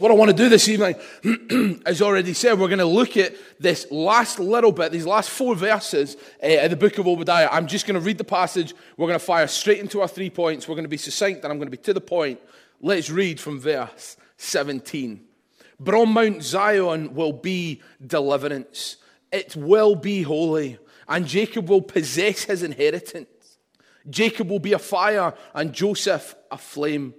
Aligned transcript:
What 0.00 0.10
I 0.10 0.14
want 0.14 0.30
to 0.30 0.36
do 0.36 0.48
this 0.48 0.66
evening, 0.66 0.94
as 1.84 2.00
already 2.00 2.32
said, 2.32 2.58
we're 2.58 2.68
going 2.68 2.78
to 2.78 2.86
look 2.86 3.18
at 3.18 3.34
this 3.58 3.86
last 3.90 4.38
little 4.38 4.72
bit, 4.72 4.92
these 4.92 5.04
last 5.04 5.28
four 5.28 5.54
verses 5.54 6.16
uh, 6.42 6.64
of 6.64 6.70
the 6.70 6.76
book 6.76 6.96
of 6.96 7.06
Obadiah. 7.06 7.50
I'm 7.52 7.66
just 7.66 7.86
going 7.86 7.96
to 7.96 8.00
read 8.00 8.16
the 8.16 8.24
passage. 8.24 8.72
We're 8.96 9.08
going 9.08 9.18
to 9.18 9.24
fire 9.24 9.46
straight 9.46 9.78
into 9.78 10.00
our 10.00 10.08
three 10.08 10.30
points. 10.30 10.66
We're 10.66 10.74
going 10.74 10.86
to 10.86 10.88
be 10.88 10.96
succinct 10.96 11.44
and 11.44 11.52
I'm 11.52 11.58
going 11.58 11.66
to 11.66 11.70
be 11.70 11.82
to 11.82 11.92
the 11.92 12.00
point. 12.00 12.40
Let's 12.80 13.10
read 13.10 13.38
from 13.38 13.60
verse 13.60 14.16
17. 14.38 15.20
But 15.78 15.94
on 15.94 16.14
Mount 16.14 16.42
Zion 16.44 17.12
will 17.12 17.34
be 17.34 17.82
deliverance, 18.04 18.96
it 19.30 19.54
will 19.54 19.96
be 19.96 20.22
holy, 20.22 20.78
and 21.08 21.26
Jacob 21.26 21.68
will 21.68 21.82
possess 21.82 22.44
his 22.44 22.62
inheritance. 22.62 23.58
Jacob 24.08 24.48
will 24.48 24.60
be 24.60 24.72
a 24.72 24.78
fire, 24.78 25.34
and 25.52 25.74
Joseph 25.74 26.36
a 26.50 26.56
flame. 26.56 27.12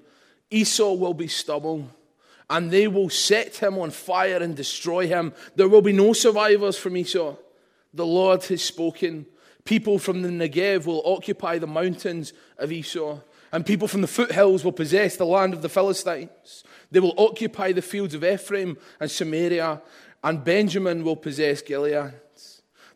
Esau 0.50 0.94
will 0.94 1.14
be 1.14 1.28
stubble 1.28 1.88
and 2.52 2.70
they 2.70 2.86
will 2.86 3.10
set 3.10 3.56
him 3.56 3.78
on 3.78 3.90
fire 3.90 4.36
and 4.44 4.58
destroy 4.58 5.08
him. 5.08 5.34
There 5.56 5.70
will 5.70 5.82
be 5.82 5.94
no 5.94 6.12
survivors 6.12 6.78
from 6.78 6.98
Esau. 6.98 7.38
The 7.94 8.06
Lord 8.06 8.44
has 8.44 8.62
spoken. 8.62 9.26
People 9.64 9.98
from 9.98 10.22
the 10.22 10.28
Negev 10.28 10.86
will 10.86 11.02
occupy 11.06 11.58
the 11.58 11.68
mountains 11.68 12.34
of 12.58 12.72
Esau, 12.72 13.20
and 13.54 13.66
people 13.66 13.88
from 13.88 14.02
the 14.02 14.08
foothills 14.08 14.66
will 14.66 14.74
possess 14.74 15.16
the 15.16 15.26
land 15.26 15.54
of 15.54 15.62
the 15.62 15.70
Philistines. 15.70 16.66
They 16.92 17.00
will 17.00 17.14
occupy 17.18 17.72
the 17.72 17.82
fields 17.82 18.14
of 18.14 18.24
Ephraim 18.26 18.78
and 19.00 19.10
Samaria, 19.10 19.82
and 20.22 20.44
Benjamin 20.44 21.06
will 21.06 21.16
possess 21.16 21.62
Gilead. 21.62 22.14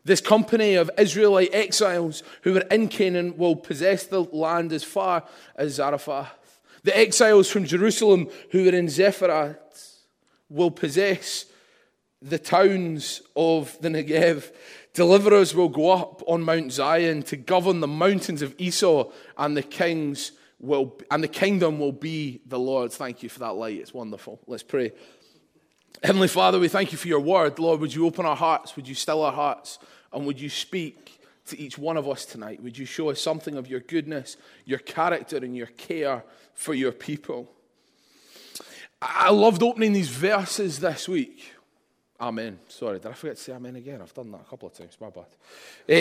This 0.04 0.20
company 0.20 0.74
of 0.74 0.90
Israelite 0.98 1.54
exiles 1.54 2.22
who 2.42 2.52
were 2.52 2.60
in 2.70 2.88
Canaan 2.88 3.38
will 3.38 3.56
possess 3.56 4.04
the 4.04 4.22
land 4.22 4.72
as 4.72 4.84
far 4.84 5.24
as 5.56 5.74
Zarephath. 5.74 6.45
The 6.86 6.96
exiles 6.96 7.50
from 7.50 7.64
Jerusalem 7.64 8.28
who 8.52 8.68
are 8.68 8.72
in 8.72 8.86
Sepharad 8.86 9.58
will 10.48 10.70
possess 10.70 11.46
the 12.22 12.38
towns 12.38 13.22
of 13.34 13.76
the 13.80 13.88
Negev. 13.88 14.52
Deliverers 14.94 15.52
will 15.52 15.68
go 15.68 15.90
up 15.90 16.22
on 16.28 16.42
Mount 16.42 16.70
Zion 16.70 17.24
to 17.24 17.36
govern 17.36 17.80
the 17.80 17.88
mountains 17.88 18.40
of 18.40 18.54
Esau, 18.56 19.10
and 19.36 19.56
the 19.56 19.64
kings 19.64 20.30
will 20.60 20.96
and 21.10 21.24
the 21.24 21.28
kingdom 21.28 21.80
will 21.80 21.90
be 21.90 22.40
the 22.46 22.58
Lord's. 22.58 22.96
Thank 22.96 23.20
you 23.24 23.30
for 23.30 23.40
that 23.40 23.56
light. 23.56 23.80
It's 23.80 23.92
wonderful. 23.92 24.38
Let's 24.46 24.62
pray. 24.62 24.92
Heavenly 26.04 26.28
Father, 26.28 26.60
we 26.60 26.68
thank 26.68 26.92
you 26.92 26.98
for 26.98 27.08
your 27.08 27.18
word. 27.18 27.58
Lord, 27.58 27.80
would 27.80 27.92
you 27.92 28.06
open 28.06 28.26
our 28.26 28.36
hearts? 28.36 28.76
Would 28.76 28.86
you 28.86 28.94
still 28.94 29.24
our 29.24 29.32
hearts? 29.32 29.80
And 30.12 30.24
would 30.24 30.40
you 30.40 30.48
speak 30.48 31.15
to 31.46 31.58
each 31.58 31.78
one 31.78 31.96
of 31.96 32.08
us 32.08 32.24
tonight? 32.24 32.62
Would 32.62 32.78
you 32.78 32.86
show 32.86 33.10
us 33.10 33.20
something 33.20 33.56
of 33.56 33.68
your 33.68 33.80
goodness, 33.80 34.36
your 34.64 34.78
character, 34.78 35.36
and 35.36 35.56
your 35.56 35.66
care 35.66 36.24
for 36.56 36.74
your 36.74 36.90
people. 36.90 37.48
I 39.00 39.30
loved 39.30 39.62
opening 39.62 39.92
these 39.92 40.08
verses 40.08 40.80
this 40.80 41.08
week. 41.08 41.52
Amen. 42.18 42.58
Sorry, 42.68 42.98
did 42.98 43.10
I 43.10 43.12
forget 43.12 43.36
to 43.36 43.42
say 43.42 43.52
amen 43.52 43.76
again? 43.76 44.00
I've 44.00 44.14
done 44.14 44.32
that 44.32 44.40
a 44.40 44.44
couple 44.44 44.68
of 44.68 44.74
times. 44.74 44.96
My 44.98 45.10
bad. 45.10 45.26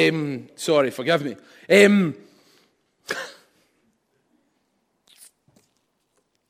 Um, 0.09 0.47
sorry, 0.55 0.91
forgive 0.91 1.23
me. 1.23 1.35
Um, 1.69 2.15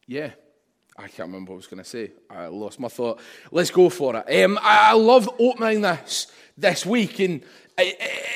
yeah, 0.07 0.29
I 0.97 1.07
can't 1.07 1.27
remember 1.27 1.51
what 1.51 1.55
I 1.55 1.57
was 1.57 1.67
going 1.67 1.83
to 1.83 1.89
say. 1.89 2.11
I 2.29 2.47
lost 2.47 2.79
my 2.79 2.87
thought. 2.87 3.19
Let's 3.51 3.69
go 3.69 3.89
for 3.89 4.15
it. 4.15 4.43
Um, 4.43 4.57
I, 4.61 4.91
I 4.91 4.93
opening 5.39 5.81
this 5.81 6.27
this 6.57 6.85
week 6.85 7.19
and, 7.19 7.41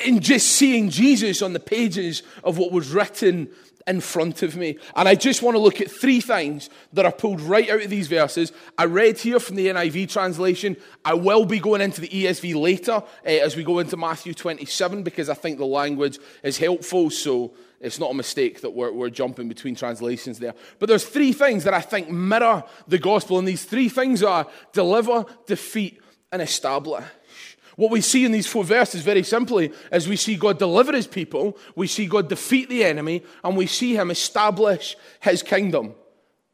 and 0.04 0.20
just 0.20 0.46
seeing 0.48 0.90
Jesus 0.90 1.40
on 1.40 1.54
the 1.54 1.60
pages 1.60 2.22
of 2.44 2.58
what 2.58 2.70
was 2.70 2.90
written 2.90 3.48
in 3.90 4.00
front 4.00 4.42
of 4.42 4.56
me. 4.56 4.78
And 4.94 5.08
I 5.08 5.16
just 5.16 5.42
want 5.42 5.56
to 5.56 5.58
look 5.58 5.80
at 5.80 5.90
three 5.90 6.20
things 6.20 6.70
that 6.92 7.04
are 7.04 7.12
pulled 7.12 7.40
right 7.40 7.68
out 7.68 7.82
of 7.82 7.90
these 7.90 8.06
verses. 8.06 8.52
I 8.78 8.84
read 8.84 9.18
here 9.18 9.40
from 9.40 9.56
the 9.56 9.66
NIV 9.66 10.08
translation. 10.08 10.76
I 11.04 11.14
will 11.14 11.44
be 11.44 11.58
going 11.58 11.80
into 11.80 12.00
the 12.00 12.08
ESV 12.08 12.54
later 12.54 12.92
uh, 12.92 13.04
as 13.24 13.56
we 13.56 13.64
go 13.64 13.80
into 13.80 13.96
Matthew 13.96 14.32
27 14.32 15.02
because 15.02 15.28
I 15.28 15.34
think 15.34 15.58
the 15.58 15.66
language 15.66 16.18
is 16.44 16.56
helpful. 16.56 17.10
So 17.10 17.52
it's 17.80 17.98
not 17.98 18.12
a 18.12 18.14
mistake 18.14 18.60
that 18.60 18.70
we're, 18.70 18.92
we're 18.92 19.10
jumping 19.10 19.48
between 19.48 19.74
translations 19.74 20.38
there. 20.38 20.54
But 20.78 20.88
there's 20.88 21.04
three 21.04 21.32
things 21.32 21.64
that 21.64 21.74
I 21.74 21.80
think 21.80 22.08
mirror 22.08 22.62
the 22.86 22.98
gospel. 22.98 23.40
And 23.40 23.48
these 23.48 23.64
three 23.64 23.88
things 23.88 24.22
are 24.22 24.46
deliver, 24.72 25.26
defeat, 25.46 26.00
and 26.30 26.40
establish. 26.40 27.04
What 27.80 27.90
we 27.90 28.02
see 28.02 28.26
in 28.26 28.32
these 28.32 28.46
four 28.46 28.62
verses, 28.62 29.00
very 29.00 29.22
simply, 29.22 29.72
is 29.90 30.06
we 30.06 30.16
see 30.16 30.36
God 30.36 30.58
deliver 30.58 30.92
his 30.92 31.06
people, 31.06 31.56
we 31.74 31.86
see 31.86 32.04
God 32.04 32.28
defeat 32.28 32.68
the 32.68 32.84
enemy, 32.84 33.22
and 33.42 33.56
we 33.56 33.66
see 33.66 33.96
him 33.96 34.10
establish 34.10 34.98
his 35.20 35.42
kingdom. 35.42 35.94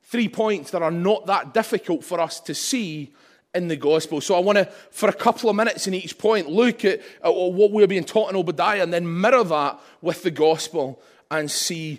Three 0.04 0.28
points 0.28 0.70
that 0.70 0.82
are 0.82 0.90
not 0.92 1.26
that 1.26 1.52
difficult 1.52 2.04
for 2.04 2.20
us 2.20 2.38
to 2.42 2.54
see 2.54 3.12
in 3.56 3.66
the 3.66 3.74
gospel. 3.74 4.20
So 4.20 4.36
I 4.36 4.38
want 4.38 4.58
to, 4.58 4.66
for 4.92 5.08
a 5.08 5.12
couple 5.12 5.50
of 5.50 5.56
minutes 5.56 5.88
in 5.88 5.94
each 5.94 6.16
point, 6.16 6.48
look 6.48 6.84
at, 6.84 7.00
at 7.24 7.34
what 7.34 7.72
we're 7.72 7.88
being 7.88 8.04
taught 8.04 8.30
in 8.30 8.36
Obadiah 8.36 8.84
and 8.84 8.94
then 8.94 9.20
mirror 9.20 9.42
that 9.42 9.80
with 10.02 10.22
the 10.22 10.30
gospel 10.30 11.02
and 11.28 11.50
see 11.50 11.98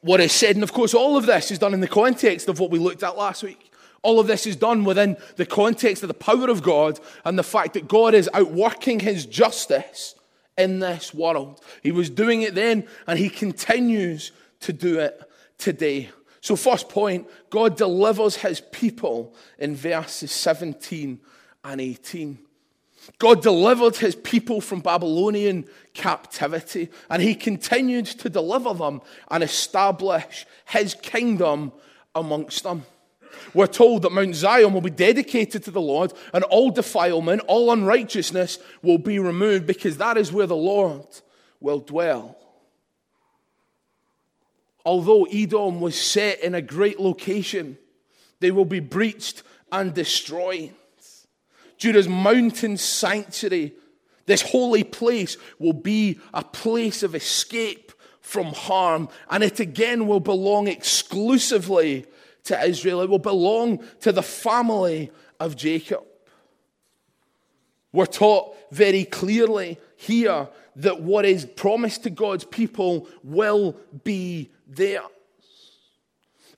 what 0.00 0.18
is 0.18 0.32
said. 0.32 0.56
And 0.56 0.64
of 0.64 0.72
course, 0.72 0.92
all 0.92 1.16
of 1.16 1.24
this 1.24 1.52
is 1.52 1.60
done 1.60 1.72
in 1.72 1.78
the 1.78 1.86
context 1.86 2.48
of 2.48 2.58
what 2.58 2.72
we 2.72 2.80
looked 2.80 3.04
at 3.04 3.16
last 3.16 3.44
week. 3.44 3.69
All 4.02 4.18
of 4.18 4.26
this 4.26 4.46
is 4.46 4.56
done 4.56 4.84
within 4.84 5.16
the 5.36 5.46
context 5.46 6.02
of 6.02 6.08
the 6.08 6.14
power 6.14 6.48
of 6.48 6.62
God 6.62 6.98
and 7.24 7.38
the 7.38 7.42
fact 7.42 7.74
that 7.74 7.88
God 7.88 8.14
is 8.14 8.30
outworking 8.32 9.00
his 9.00 9.26
justice 9.26 10.14
in 10.56 10.78
this 10.78 11.12
world. 11.12 11.60
He 11.82 11.92
was 11.92 12.08
doing 12.08 12.42
it 12.42 12.54
then 12.54 12.86
and 13.06 13.18
he 13.18 13.28
continues 13.28 14.32
to 14.60 14.72
do 14.72 14.98
it 14.98 15.20
today. 15.58 16.10
So, 16.40 16.56
first 16.56 16.88
point 16.88 17.28
God 17.50 17.76
delivers 17.76 18.36
his 18.36 18.60
people 18.60 19.34
in 19.58 19.76
verses 19.76 20.32
17 20.32 21.20
and 21.64 21.80
18. 21.80 22.38
God 23.18 23.42
delivered 23.42 23.96
his 23.96 24.14
people 24.14 24.60
from 24.60 24.80
Babylonian 24.80 25.66
captivity, 25.94 26.90
and 27.08 27.22
he 27.22 27.34
continued 27.34 28.06
to 28.06 28.28
deliver 28.28 28.74
them 28.74 29.00
and 29.30 29.42
establish 29.42 30.46
his 30.66 30.94
kingdom 30.94 31.72
amongst 32.14 32.62
them. 32.64 32.84
We're 33.54 33.66
told 33.66 34.02
that 34.02 34.12
Mount 34.12 34.34
Zion 34.34 34.72
will 34.72 34.80
be 34.80 34.90
dedicated 34.90 35.64
to 35.64 35.70
the 35.70 35.80
Lord, 35.80 36.12
and 36.32 36.44
all 36.44 36.70
defilement, 36.70 37.42
all 37.46 37.72
unrighteousness 37.72 38.58
will 38.82 38.98
be 38.98 39.18
removed 39.18 39.66
because 39.66 39.96
that 39.98 40.16
is 40.16 40.32
where 40.32 40.46
the 40.46 40.56
Lord 40.56 41.06
will 41.60 41.80
dwell. 41.80 42.36
Although 44.84 45.24
Edom 45.24 45.80
was 45.80 46.00
set 46.00 46.40
in 46.40 46.54
a 46.54 46.62
great 46.62 46.98
location, 46.98 47.76
they 48.40 48.50
will 48.50 48.64
be 48.64 48.80
breached 48.80 49.42
and 49.70 49.92
destroyed. 49.92 50.74
Judah's 51.76 52.08
mountain 52.08 52.76
sanctuary, 52.76 53.74
this 54.26 54.42
holy 54.42 54.84
place, 54.84 55.36
will 55.58 55.72
be 55.72 56.18
a 56.32 56.44
place 56.44 57.02
of 57.02 57.14
escape 57.14 57.92
from 58.20 58.46
harm, 58.46 59.08
and 59.30 59.42
it 59.42 59.60
again 59.60 60.06
will 60.06 60.20
belong 60.20 60.68
exclusively 60.68 62.06
to 62.44 62.60
Israel. 62.62 63.00
It 63.02 63.10
will 63.10 63.18
belong 63.18 63.84
to 64.00 64.12
the 64.12 64.22
family 64.22 65.10
of 65.38 65.56
Jacob. 65.56 66.04
We're 67.92 68.06
taught 68.06 68.56
very 68.70 69.04
clearly 69.04 69.78
here 69.96 70.48
that 70.76 71.02
what 71.02 71.24
is 71.24 71.44
promised 71.44 72.04
to 72.04 72.10
God's 72.10 72.44
people 72.44 73.08
will 73.22 73.76
be 74.04 74.50
theirs. 74.66 75.04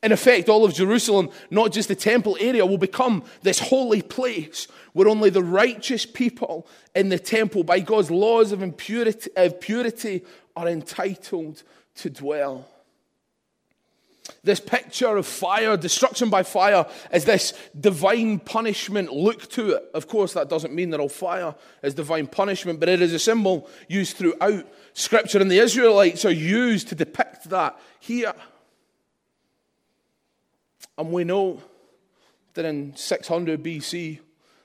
In 0.03 0.11
effect, 0.11 0.49
all 0.49 0.65
of 0.65 0.75
Jerusalem, 0.75 1.31
not 1.51 1.71
just 1.71 1.89
the 1.89 1.95
temple 1.95 2.37
area, 2.41 2.67
will 2.67 2.77
become 2.77 3.23
this 3.43 3.61
holy 3.61 4.03
place 4.03 4.67
where 4.93 5.09
only 5.09 5.31
the 5.31 5.45
righteous 5.45 6.05
people 6.05 6.67
in 6.95 7.09
the 7.09 7.19
temple, 7.19 7.63
by 7.63 7.79
God's 7.79 8.11
laws 8.11 8.51
of, 8.51 8.63
impurity, 8.63 9.31
of 9.37 9.61
purity, 9.61 10.25
are 10.57 10.69
entitled 10.69 11.63
to 11.95 12.11
dwell. 12.11 12.69
This 14.45 14.61
picture 14.61 15.17
of 15.17 15.27
fire, 15.27 15.77
destruction 15.77 16.31
by 16.31 16.43
fire, 16.43 16.87
is 17.13 17.25
this 17.25 17.55
divine 17.79 18.39
punishment 18.39 19.13
look 19.13 19.49
to 19.51 19.73
it. 19.73 19.85
Of 19.95 20.09
course, 20.09 20.33
that 20.35 20.49
doesn't 20.49 20.75
mean 20.75 20.91
that 20.91 21.01
all 21.01 21.09
fire 21.09 21.55
is 21.83 21.95
divine 21.95 22.27
punishment, 22.27 22.81
but 22.81 22.89
it 22.89 23.01
is 23.01 23.13
a 23.13 23.19
symbol 23.19 23.69
used 23.89 24.17
throughout 24.17 24.67
Scripture, 24.95 25.41
and 25.41 25.51
the 25.51 25.59
Israelites 25.59 26.25
are 26.25 26.31
used 26.31 26.89
to 26.89 26.95
depict 26.95 27.51
that 27.51 27.79
here. 28.01 28.35
And 30.99 31.11
we 31.11 31.25
know 31.25 31.63
that 32.55 32.65
in 32.65 32.95
600 32.95 33.63
BC, 33.63 34.21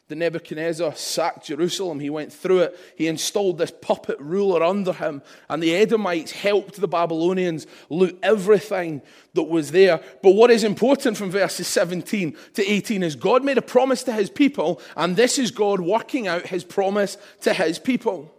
the 0.08 0.16
Nebuchadnezzar 0.16 0.96
sacked 0.96 1.48
Jerusalem. 1.48 2.00
He 2.00 2.10
went 2.10 2.32
through 2.32 2.60
it. 2.60 2.80
He 2.96 3.08
installed 3.08 3.58
this 3.58 3.72
puppet 3.72 4.18
ruler 4.20 4.64
under 4.64 4.94
him. 4.94 5.22
And 5.50 5.62
the 5.62 5.76
Edomites 5.76 6.32
helped 6.32 6.80
the 6.80 6.88
Babylonians 6.88 7.68
loot 7.90 8.18
everything 8.24 9.02
that 9.34 9.44
was 9.44 9.72
there. 9.72 10.02
But 10.24 10.32
what 10.32 10.50
is 10.50 10.64
important 10.64 11.18
from 11.18 11.30
verses 11.30 11.68
17 11.68 12.38
to 12.54 12.66
18 12.66 13.04
is 13.04 13.16
God 13.16 13.44
made 13.44 13.58
a 13.58 13.62
promise 13.62 14.04
to 14.04 14.14
his 14.14 14.30
people, 14.30 14.82
and 14.96 15.16
this 15.16 15.38
is 15.38 15.52
God 15.52 15.82
working 15.82 16.28
out 16.28 16.48
his 16.48 16.64
promise 16.64 17.18
to 17.42 17.54
his 17.54 17.78
people. 17.78 18.34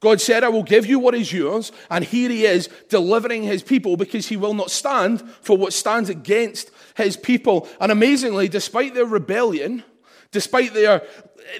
God 0.00 0.20
said, 0.20 0.44
I 0.44 0.48
will 0.48 0.62
give 0.62 0.86
you 0.86 1.00
what 1.00 1.16
is 1.16 1.32
yours, 1.32 1.72
and 1.90 2.04
here 2.04 2.30
he 2.30 2.44
is 2.44 2.68
delivering 2.88 3.42
his 3.42 3.64
people 3.64 3.96
because 3.96 4.28
he 4.28 4.36
will 4.36 4.54
not 4.54 4.70
stand 4.70 5.28
for 5.42 5.56
what 5.56 5.72
stands 5.72 6.08
against 6.08 6.70
his 6.96 7.16
people. 7.16 7.68
And 7.80 7.90
amazingly, 7.90 8.46
despite 8.46 8.94
their 8.94 9.06
rebellion, 9.06 9.82
despite 10.30 10.74
their, 10.74 11.02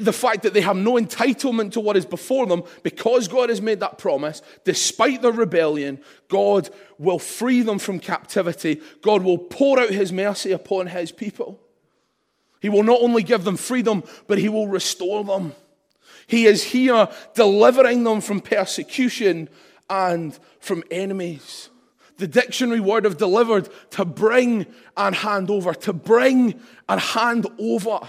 the 0.00 0.12
fact 0.12 0.42
that 0.42 0.54
they 0.54 0.60
have 0.60 0.76
no 0.76 0.94
entitlement 0.94 1.72
to 1.72 1.80
what 1.80 1.96
is 1.96 2.06
before 2.06 2.46
them, 2.46 2.62
because 2.82 3.28
God 3.28 3.48
has 3.48 3.62
made 3.62 3.80
that 3.80 3.98
promise, 3.98 4.42
despite 4.64 5.22
their 5.22 5.32
rebellion, 5.32 6.00
God 6.28 6.68
will 6.98 7.18
free 7.18 7.62
them 7.62 7.78
from 7.78 7.98
captivity. 7.98 8.80
God 9.02 9.22
will 9.22 9.38
pour 9.38 9.78
out 9.78 9.90
his 9.90 10.12
mercy 10.12 10.52
upon 10.52 10.88
his 10.88 11.12
people. 11.12 11.60
He 12.60 12.68
will 12.68 12.82
not 12.82 13.00
only 13.00 13.22
give 13.22 13.44
them 13.44 13.56
freedom, 13.56 14.02
but 14.26 14.38
he 14.38 14.48
will 14.48 14.68
restore 14.68 15.24
them. 15.24 15.54
He 16.26 16.46
is 16.46 16.62
here 16.62 17.08
delivering 17.34 18.04
them 18.04 18.20
from 18.20 18.40
persecution 18.40 19.48
and 19.88 20.38
from 20.60 20.82
enemies. 20.90 21.70
The 22.18 22.26
dictionary 22.26 22.80
word 22.80 23.06
of 23.06 23.16
delivered, 23.16 23.68
to 23.92 24.04
bring 24.04 24.66
and 24.96 25.14
hand 25.14 25.50
over, 25.50 25.72
to 25.72 25.92
bring 25.92 26.60
and 26.88 27.00
hand 27.00 27.46
over. 27.58 28.00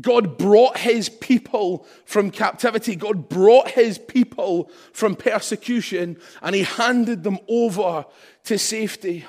God 0.00 0.38
brought 0.38 0.78
his 0.78 1.08
people 1.08 1.86
from 2.04 2.30
captivity. 2.30 2.96
God 2.96 3.28
brought 3.28 3.70
his 3.70 3.98
people 3.98 4.70
from 4.92 5.14
persecution 5.14 6.18
and 6.42 6.54
he 6.54 6.64
handed 6.64 7.22
them 7.22 7.38
over 7.48 8.04
to 8.44 8.58
safety. 8.58 9.24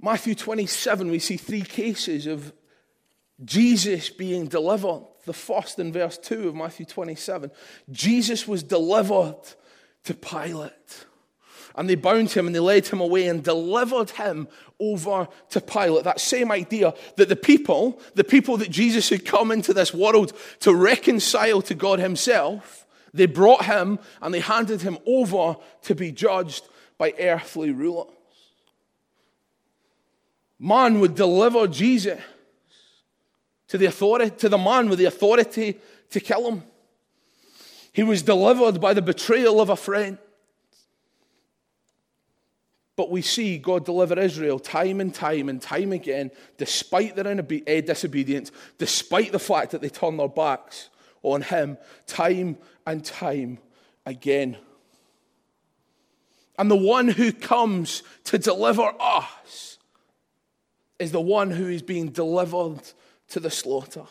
Matthew 0.00 0.34
27, 0.34 1.10
we 1.10 1.18
see 1.20 1.36
three 1.36 1.62
cases 1.62 2.26
of 2.26 2.52
Jesus 3.44 4.10
being 4.10 4.46
delivered. 4.46 5.04
The 5.24 5.32
first 5.32 5.78
in 5.78 5.92
verse 5.92 6.18
2 6.18 6.48
of 6.48 6.54
Matthew 6.54 6.84
27. 6.84 7.50
Jesus 7.90 8.46
was 8.46 8.62
delivered 8.62 9.40
to 10.04 10.14
Pilate. 10.14 11.06
And 11.74 11.88
they 11.88 11.94
bound 11.94 12.30
him 12.30 12.46
and 12.46 12.54
they 12.54 12.60
led 12.60 12.86
him 12.86 13.00
away 13.00 13.28
and 13.28 13.42
delivered 13.42 14.10
him 14.10 14.48
over 14.78 15.28
to 15.50 15.60
Pilate. 15.60 16.04
That 16.04 16.20
same 16.20 16.52
idea 16.52 16.94
that 17.16 17.28
the 17.28 17.36
people, 17.36 18.00
the 18.14 18.24
people 18.24 18.56
that 18.58 18.70
Jesus 18.70 19.08
had 19.08 19.24
come 19.24 19.50
into 19.50 19.72
this 19.72 19.94
world 19.94 20.32
to 20.60 20.74
reconcile 20.74 21.62
to 21.62 21.74
God 21.74 21.98
himself, 21.98 22.86
they 23.14 23.26
brought 23.26 23.64
him 23.64 23.98
and 24.20 24.34
they 24.34 24.40
handed 24.40 24.82
him 24.82 24.98
over 25.06 25.56
to 25.82 25.94
be 25.94 26.12
judged 26.12 26.66
by 26.98 27.14
earthly 27.18 27.70
rulers. 27.70 28.08
Man 30.58 31.00
would 31.00 31.14
deliver 31.14 31.66
Jesus 31.66 32.20
to 33.68 33.78
the 33.78 33.86
authority, 33.86 34.30
to 34.36 34.48
the 34.48 34.58
man 34.58 34.88
with 34.88 34.98
the 34.98 35.06
authority 35.06 35.78
to 36.10 36.20
kill 36.20 36.48
him. 36.48 36.62
He 37.92 38.02
was 38.02 38.22
delivered 38.22 38.80
by 38.80 38.94
the 38.94 39.02
betrayal 39.02 39.60
of 39.60 39.70
a 39.70 39.76
friend. 39.76 40.18
But 43.02 43.10
we 43.10 43.20
see 43.20 43.58
God 43.58 43.84
deliver 43.84 44.16
Israel 44.16 44.60
time 44.60 45.00
and 45.00 45.12
time 45.12 45.48
and 45.48 45.60
time 45.60 45.90
again, 45.90 46.30
despite 46.56 47.16
their 47.16 47.26
eh, 47.66 47.80
disobedience, 47.80 48.52
despite 48.78 49.32
the 49.32 49.40
fact 49.40 49.72
that 49.72 49.80
they 49.80 49.88
turn 49.88 50.18
their 50.18 50.28
backs 50.28 50.88
on 51.24 51.42
Him, 51.42 51.78
time 52.06 52.58
and 52.86 53.04
time 53.04 53.58
again. 54.06 54.56
And 56.56 56.70
the 56.70 56.76
one 56.76 57.08
who 57.08 57.32
comes 57.32 58.04
to 58.26 58.38
deliver 58.38 58.94
us 59.00 59.78
is 61.00 61.10
the 61.10 61.20
one 61.20 61.50
who 61.50 61.66
is 61.66 61.82
being 61.82 62.10
delivered 62.10 62.82
to 63.30 63.40
the 63.40 63.50
slaughter. 63.50 64.04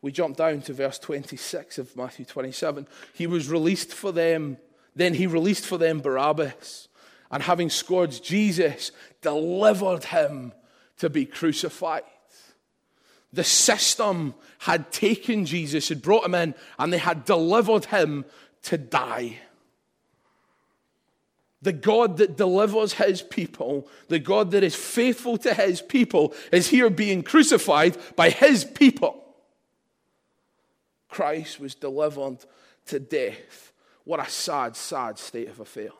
We 0.00 0.12
jump 0.12 0.36
down 0.36 0.60
to 0.62 0.74
verse 0.74 1.00
26 1.00 1.78
of 1.78 1.96
Matthew 1.96 2.24
27. 2.24 2.86
He 3.12 3.26
was 3.26 3.48
released 3.48 3.92
for 3.92 4.12
them, 4.12 4.58
then 4.94 5.14
he 5.14 5.26
released 5.26 5.66
for 5.66 5.76
them 5.76 5.98
Barabbas 5.98 6.86
and 7.32 7.42
having 7.42 7.70
scourged 7.70 8.22
Jesus, 8.22 8.92
delivered 9.22 10.04
him 10.04 10.52
to 10.98 11.08
be 11.10 11.24
crucified. 11.24 12.02
The 13.32 13.42
system 13.42 14.34
had 14.58 14.92
taken 14.92 15.46
Jesus, 15.46 15.88
had 15.88 16.02
brought 16.02 16.26
him 16.26 16.34
in, 16.34 16.54
and 16.78 16.92
they 16.92 16.98
had 16.98 17.24
delivered 17.24 17.86
him 17.86 18.26
to 18.64 18.76
die. 18.76 19.38
The 21.62 21.72
God 21.72 22.18
that 22.18 22.36
delivers 22.36 22.94
his 22.94 23.22
people, 23.22 23.88
the 24.08 24.18
God 24.18 24.50
that 24.50 24.62
is 24.62 24.74
faithful 24.74 25.38
to 25.38 25.54
his 25.54 25.80
people, 25.80 26.34
is 26.52 26.68
here 26.68 26.90
being 26.90 27.22
crucified 27.22 27.96
by 28.16 28.30
his 28.30 28.64
people. 28.64 29.24
Christ 31.08 31.60
was 31.60 31.74
delivered 31.74 32.38
to 32.86 32.98
death. 32.98 33.72
What 34.04 34.20
a 34.20 34.28
sad, 34.28 34.76
sad 34.76 35.18
state 35.18 35.48
of 35.48 35.60
affairs. 35.60 35.92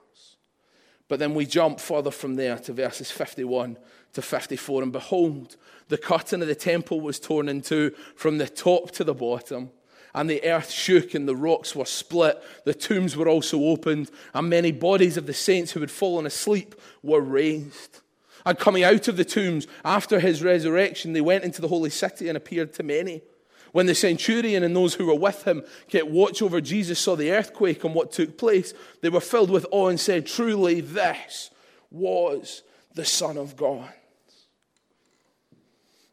But 1.12 1.18
then 1.18 1.34
we 1.34 1.44
jump 1.44 1.78
further 1.78 2.10
from 2.10 2.36
there 2.36 2.56
to 2.60 2.72
verses 2.72 3.10
51 3.10 3.76
to 4.14 4.22
54. 4.22 4.82
And 4.82 4.92
behold, 4.92 5.56
the 5.88 5.98
curtain 5.98 6.40
of 6.40 6.48
the 6.48 6.54
temple 6.54 7.02
was 7.02 7.20
torn 7.20 7.50
in 7.50 7.60
two 7.60 7.90
from 8.16 8.38
the 8.38 8.48
top 8.48 8.92
to 8.92 9.04
the 9.04 9.12
bottom. 9.12 9.72
And 10.14 10.30
the 10.30 10.42
earth 10.42 10.70
shook 10.70 11.12
and 11.12 11.28
the 11.28 11.36
rocks 11.36 11.76
were 11.76 11.84
split. 11.84 12.42
The 12.64 12.72
tombs 12.72 13.14
were 13.14 13.28
also 13.28 13.60
opened. 13.60 14.10
And 14.32 14.48
many 14.48 14.72
bodies 14.72 15.18
of 15.18 15.26
the 15.26 15.34
saints 15.34 15.72
who 15.72 15.80
had 15.80 15.90
fallen 15.90 16.24
asleep 16.24 16.74
were 17.02 17.20
raised. 17.20 18.00
And 18.46 18.58
coming 18.58 18.82
out 18.82 19.06
of 19.06 19.18
the 19.18 19.26
tombs 19.26 19.66
after 19.84 20.18
his 20.18 20.42
resurrection, 20.42 21.12
they 21.12 21.20
went 21.20 21.44
into 21.44 21.60
the 21.60 21.68
holy 21.68 21.90
city 21.90 22.28
and 22.28 22.38
appeared 22.38 22.72
to 22.72 22.82
many. 22.82 23.20
When 23.72 23.86
the 23.86 23.94
centurion 23.94 24.62
and 24.62 24.76
those 24.76 24.94
who 24.94 25.06
were 25.06 25.14
with 25.14 25.44
him 25.44 25.64
kept 25.88 26.06
watch 26.06 26.42
over 26.42 26.60
Jesus 26.60 26.98
saw 26.98 27.16
the 27.16 27.32
earthquake 27.32 27.82
and 27.84 27.94
what 27.94 28.12
took 28.12 28.36
place, 28.36 28.74
they 29.00 29.08
were 29.08 29.20
filled 29.20 29.50
with 29.50 29.66
awe 29.70 29.88
and 29.88 29.98
said, 29.98 30.26
Truly, 30.26 30.82
this 30.82 31.50
was 31.90 32.62
the 32.94 33.04
Son 33.04 33.38
of 33.38 33.56
God. 33.56 33.90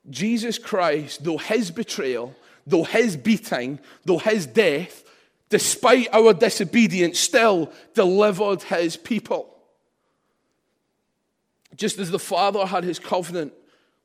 Jesus 0.09 0.57
Christ, 0.57 1.23
though 1.23 1.37
his 1.37 1.69
betrayal, 1.69 2.33
though 2.65 2.85
his 2.85 3.17
beating, 3.17 3.79
though 4.05 4.17
his 4.17 4.47
death, 4.47 5.03
despite 5.49 6.07
our 6.13 6.33
disobedience, 6.33 7.19
still 7.19 7.71
delivered 7.93 8.63
his 8.63 8.95
people. 8.95 9.53
Just 11.75 11.99
as 11.99 12.11
the 12.11 12.19
Father 12.19 12.65
had 12.65 12.83
his 12.83 12.99
covenant 12.99 13.53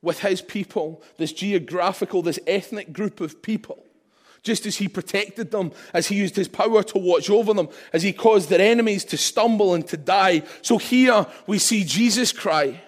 with 0.04 0.20
his 0.20 0.42
people, 0.42 1.02
this 1.16 1.32
geographical, 1.32 2.22
this 2.22 2.38
ethnic 2.46 2.92
group 2.92 3.20
of 3.20 3.42
people. 3.42 3.84
Just 4.42 4.66
as 4.66 4.76
he 4.76 4.88
protected 4.88 5.50
them, 5.50 5.72
as 5.94 6.08
he 6.08 6.16
used 6.16 6.36
his 6.36 6.48
power 6.48 6.82
to 6.82 6.98
watch 6.98 7.30
over 7.30 7.54
them, 7.54 7.70
as 7.94 8.02
he 8.02 8.12
caused 8.12 8.50
their 8.50 8.60
enemies 8.60 9.02
to 9.06 9.16
stumble 9.16 9.72
and 9.72 9.88
to 9.88 9.96
die. 9.96 10.42
So 10.60 10.76
here 10.76 11.26
we 11.46 11.58
see 11.58 11.82
Jesus 11.82 12.30
Christ, 12.30 12.78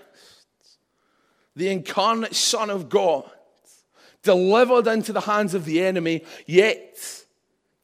the 1.56 1.70
incarnate 1.70 2.34
Son 2.34 2.68
of 2.68 2.90
God, 2.90 3.28
delivered 4.22 4.86
into 4.86 5.14
the 5.14 5.22
hands 5.22 5.54
of 5.54 5.64
the 5.64 5.82
enemy, 5.82 6.24
yet 6.44 7.24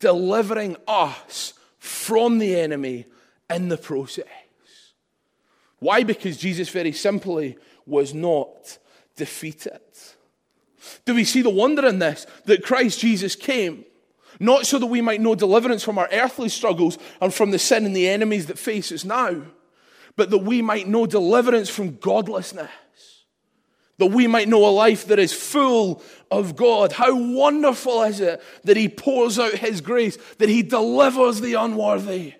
delivering 0.01 0.77
us 0.87 1.55
from 1.79 2.39
the 2.39 2.61
enemy 2.61 3.07
in 3.49 3.71
the 3.71 3.79
process. 3.79 4.27
Why? 5.79 6.03
Because 6.03 6.37
Jesus 6.37 6.69
very 6.69 6.93
simply 6.93 7.57
was 7.87 8.13
not 8.13 8.79
defeated. 9.17 9.81
Do 11.05 11.15
we 11.15 11.25
see 11.25 11.43
the 11.43 11.51
wonder 11.51 11.87
in 11.87 11.99
this? 11.99 12.27
That 12.47 12.65
Christ 12.65 13.01
Jesus 13.01 13.37
came, 13.37 13.85
not 14.41 14.67
so 14.67 14.79
that 14.79 14.87
we 14.87 15.01
might 15.01 15.21
know 15.21 15.35
deliverance 15.35 15.83
from 15.85 15.99
our 15.99 16.09
earthly 16.13 16.49
struggles 16.49 16.99
and 17.21 17.33
from 17.33 17.51
the 17.51 17.59
sin 17.59 17.87
and 17.87 17.95
the 17.95 18.09
enemies 18.09 18.47
that 18.47 18.59
face 18.59 18.91
us 18.91 19.05
now, 19.05 19.43
but 20.17 20.31
that 20.31 20.39
we 20.39 20.63
might 20.63 20.89
know 20.89 21.07
deliverance 21.07 21.71
from 21.71 21.97
godlessness. 21.99 22.71
That 23.99 24.07
we 24.07 24.27
might 24.27 24.49
know 24.49 24.67
a 24.67 24.71
life 24.71 25.07
that 25.07 25.19
is 25.19 25.33
full 25.33 26.03
of 26.31 26.57
God. 26.57 26.93
How 26.93 27.15
wonderful 27.15 28.03
is 28.03 28.21
it 28.21 28.43
that 28.65 28.77
He 28.77 28.89
pours 28.89 29.39
out 29.39 29.53
His 29.53 29.81
grace, 29.81 30.19
that 30.39 30.49
He 30.49 30.63
delivers 30.63 31.41
the 31.41 31.55
unworthy. 31.55 32.35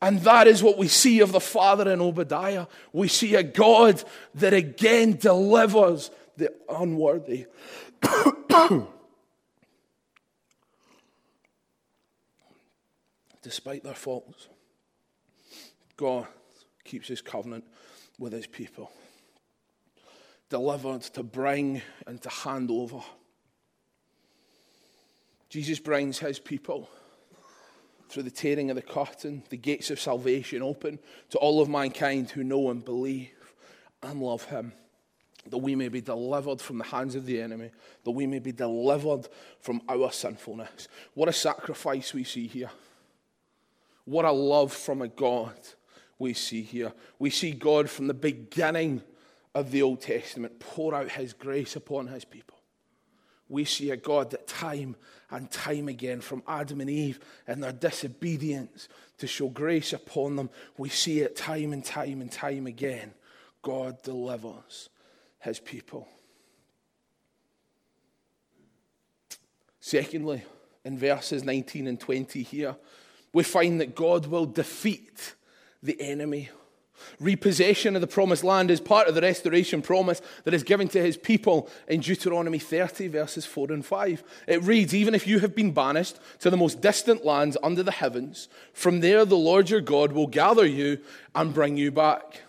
And 0.00 0.20
that 0.20 0.46
is 0.46 0.62
what 0.62 0.78
we 0.78 0.86
see 0.86 1.18
of 1.20 1.32
the 1.32 1.40
Father 1.40 1.90
in 1.90 2.00
Obadiah. 2.00 2.66
We 2.92 3.08
see 3.08 3.34
a 3.34 3.42
God 3.42 4.04
that 4.34 4.54
again 4.54 5.16
delivers 5.16 6.12
the 6.36 6.54
unworthy. 6.68 7.46
Despite 13.42 13.82
their 13.82 13.94
faults, 13.94 14.46
God 15.96 16.28
keeps 16.84 17.08
his 17.08 17.20
covenant 17.20 17.64
with 18.18 18.32
his 18.32 18.46
people. 18.46 18.92
Delivered 20.48 21.02
to 21.02 21.24
bring 21.24 21.82
and 22.06 22.22
to 22.22 22.28
hand 22.28 22.70
over. 22.70 23.00
Jesus 25.48 25.80
brings 25.80 26.18
his 26.18 26.38
people 26.38 26.88
through 28.08 28.24
the 28.24 28.30
tearing 28.30 28.70
of 28.70 28.76
the 28.76 28.82
curtain, 28.82 29.42
the 29.50 29.56
gates 29.56 29.90
of 29.90 30.00
salvation 30.00 30.62
open 30.62 30.98
to 31.30 31.38
all 31.38 31.60
of 31.60 31.68
mankind 31.68 32.30
who 32.30 32.42
know 32.42 32.70
and 32.70 32.84
believe 32.84 33.30
and 34.02 34.22
love 34.22 34.44
him. 34.44 34.72
That 35.50 35.58
we 35.58 35.74
may 35.74 35.88
be 35.88 36.00
delivered 36.00 36.60
from 36.60 36.78
the 36.78 36.84
hands 36.84 37.14
of 37.14 37.24
the 37.24 37.40
enemy, 37.40 37.70
that 38.04 38.10
we 38.10 38.26
may 38.26 38.38
be 38.38 38.52
delivered 38.52 39.28
from 39.60 39.80
our 39.88 40.12
sinfulness. 40.12 40.88
What 41.14 41.28
a 41.28 41.32
sacrifice 41.32 42.12
we 42.12 42.24
see 42.24 42.46
here. 42.46 42.70
What 44.04 44.24
a 44.24 44.32
love 44.32 44.72
from 44.72 45.02
a 45.02 45.08
God 45.08 45.56
we 46.18 46.34
see 46.34 46.62
here. 46.62 46.92
We 47.18 47.30
see 47.30 47.52
God 47.52 47.88
from 47.88 48.08
the 48.08 48.14
beginning 48.14 49.02
of 49.54 49.70
the 49.70 49.82
Old 49.82 50.02
Testament 50.02 50.60
pour 50.60 50.94
out 50.94 51.10
his 51.10 51.32
grace 51.32 51.76
upon 51.76 52.08
his 52.08 52.24
people. 52.24 52.57
We 53.48 53.64
see 53.64 53.90
a 53.90 53.96
God 53.96 54.30
that 54.30 54.46
time 54.46 54.96
and 55.30 55.50
time 55.50 55.88
again, 55.88 56.20
from 56.20 56.42
Adam 56.46 56.80
and 56.80 56.88
Eve 56.88 57.20
and 57.46 57.62
their 57.62 57.72
disobedience 57.72 58.88
to 59.18 59.26
show 59.26 59.48
grace 59.48 59.92
upon 59.92 60.36
them, 60.36 60.50
we 60.76 60.88
see 60.88 61.20
it 61.20 61.36
time 61.36 61.72
and 61.72 61.84
time 61.84 62.20
and 62.20 62.30
time 62.32 62.66
again. 62.66 63.12
God 63.62 64.02
delivers 64.02 64.88
his 65.40 65.58
people. 65.58 66.08
Secondly, 69.80 70.44
in 70.84 70.98
verses 70.98 71.44
19 71.44 71.86
and 71.86 72.00
20 72.00 72.42
here, 72.42 72.76
we 73.32 73.42
find 73.42 73.80
that 73.80 73.94
God 73.94 74.26
will 74.26 74.46
defeat 74.46 75.34
the 75.82 76.00
enemy. 76.00 76.48
Repossession 77.20 77.94
of 77.94 78.00
the 78.00 78.06
promised 78.06 78.44
land 78.44 78.70
is 78.70 78.80
part 78.80 79.08
of 79.08 79.14
the 79.14 79.20
restoration 79.20 79.82
promise 79.82 80.20
that 80.44 80.54
is 80.54 80.62
given 80.62 80.88
to 80.88 81.02
his 81.02 81.16
people 81.16 81.68
in 81.88 82.00
Deuteronomy 82.00 82.58
30, 82.58 83.08
verses 83.08 83.46
4 83.46 83.72
and 83.72 83.84
5. 83.84 84.22
It 84.46 84.62
reads 84.62 84.94
Even 84.94 85.14
if 85.14 85.26
you 85.26 85.40
have 85.40 85.54
been 85.54 85.72
banished 85.72 86.18
to 86.40 86.50
the 86.50 86.56
most 86.56 86.80
distant 86.80 87.24
lands 87.24 87.56
under 87.62 87.82
the 87.82 87.92
heavens, 87.92 88.48
from 88.72 89.00
there 89.00 89.24
the 89.24 89.36
Lord 89.36 89.70
your 89.70 89.80
God 89.80 90.12
will 90.12 90.26
gather 90.26 90.66
you 90.66 90.98
and 91.34 91.54
bring 91.54 91.76
you 91.76 91.90
back. 91.90 92.42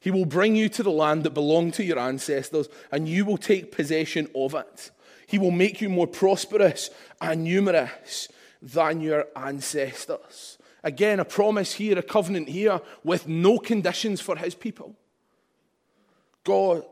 He 0.00 0.10
will 0.10 0.24
bring 0.24 0.56
you 0.56 0.68
to 0.70 0.82
the 0.82 0.90
land 0.90 1.24
that 1.24 1.34
belonged 1.34 1.74
to 1.74 1.84
your 1.84 1.98
ancestors, 1.98 2.68
and 2.90 3.08
you 3.08 3.24
will 3.24 3.36
take 3.36 3.70
possession 3.70 4.28
of 4.34 4.54
it. 4.54 4.90
He 5.26 5.38
will 5.38 5.50
make 5.50 5.80
you 5.80 5.88
more 5.88 6.06
prosperous 6.06 6.90
and 7.20 7.44
numerous 7.44 8.28
than 8.62 9.00
your 9.00 9.26
ancestors. 9.36 10.58
Again, 10.82 11.20
a 11.20 11.24
promise 11.24 11.74
here, 11.74 11.98
a 11.98 12.02
covenant 12.02 12.48
here 12.48 12.80
with 13.04 13.28
no 13.28 13.58
conditions 13.58 14.20
for 14.20 14.36
his 14.36 14.54
people. 14.54 14.94
God, 16.44 16.84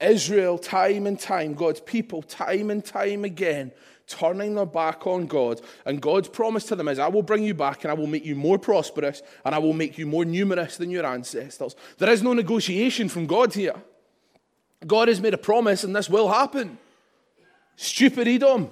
Israel, 0.00 0.58
time 0.58 1.06
and 1.06 1.18
time, 1.18 1.54
God's 1.54 1.80
people, 1.80 2.22
time 2.22 2.70
and 2.70 2.84
time 2.84 3.24
again, 3.24 3.72
turning 4.06 4.54
their 4.54 4.66
back 4.66 5.06
on 5.06 5.26
God. 5.26 5.60
And 5.84 6.00
God's 6.00 6.28
promise 6.28 6.64
to 6.66 6.76
them 6.76 6.88
is, 6.88 6.98
I 6.98 7.08
will 7.08 7.22
bring 7.22 7.44
you 7.44 7.54
back 7.54 7.84
and 7.84 7.90
I 7.90 7.94
will 7.94 8.06
make 8.06 8.24
you 8.24 8.34
more 8.34 8.58
prosperous 8.58 9.22
and 9.44 9.54
I 9.54 9.58
will 9.58 9.74
make 9.74 9.98
you 9.98 10.06
more 10.06 10.24
numerous 10.24 10.76
than 10.76 10.90
your 10.90 11.04
ancestors. 11.06 11.76
There 11.98 12.10
is 12.10 12.22
no 12.22 12.32
negotiation 12.32 13.08
from 13.08 13.26
God 13.26 13.54
here. 13.54 13.76
God 14.86 15.08
has 15.08 15.20
made 15.20 15.34
a 15.34 15.38
promise 15.38 15.84
and 15.84 15.94
this 15.94 16.08
will 16.08 16.28
happen. 16.28 16.78
Stupid 17.76 18.26
Edom. 18.26 18.70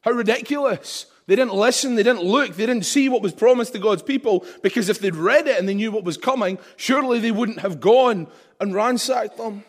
How 0.00 0.12
ridiculous. 0.12 1.06
They 1.26 1.36
didn't 1.36 1.54
listen, 1.54 1.94
they 1.94 2.02
didn't 2.02 2.24
look, 2.24 2.56
they 2.56 2.66
didn't 2.66 2.84
see 2.84 3.08
what 3.08 3.22
was 3.22 3.32
promised 3.32 3.72
to 3.74 3.78
God's 3.78 4.02
people 4.02 4.44
because 4.62 4.88
if 4.88 4.98
they'd 4.98 5.14
read 5.14 5.46
it 5.46 5.58
and 5.58 5.68
they 5.68 5.74
knew 5.74 5.92
what 5.92 6.04
was 6.04 6.16
coming, 6.16 6.58
surely 6.76 7.20
they 7.20 7.30
wouldn't 7.30 7.60
have 7.60 7.80
gone 7.80 8.26
and 8.60 8.74
ransacked 8.74 9.36
them. 9.36 9.64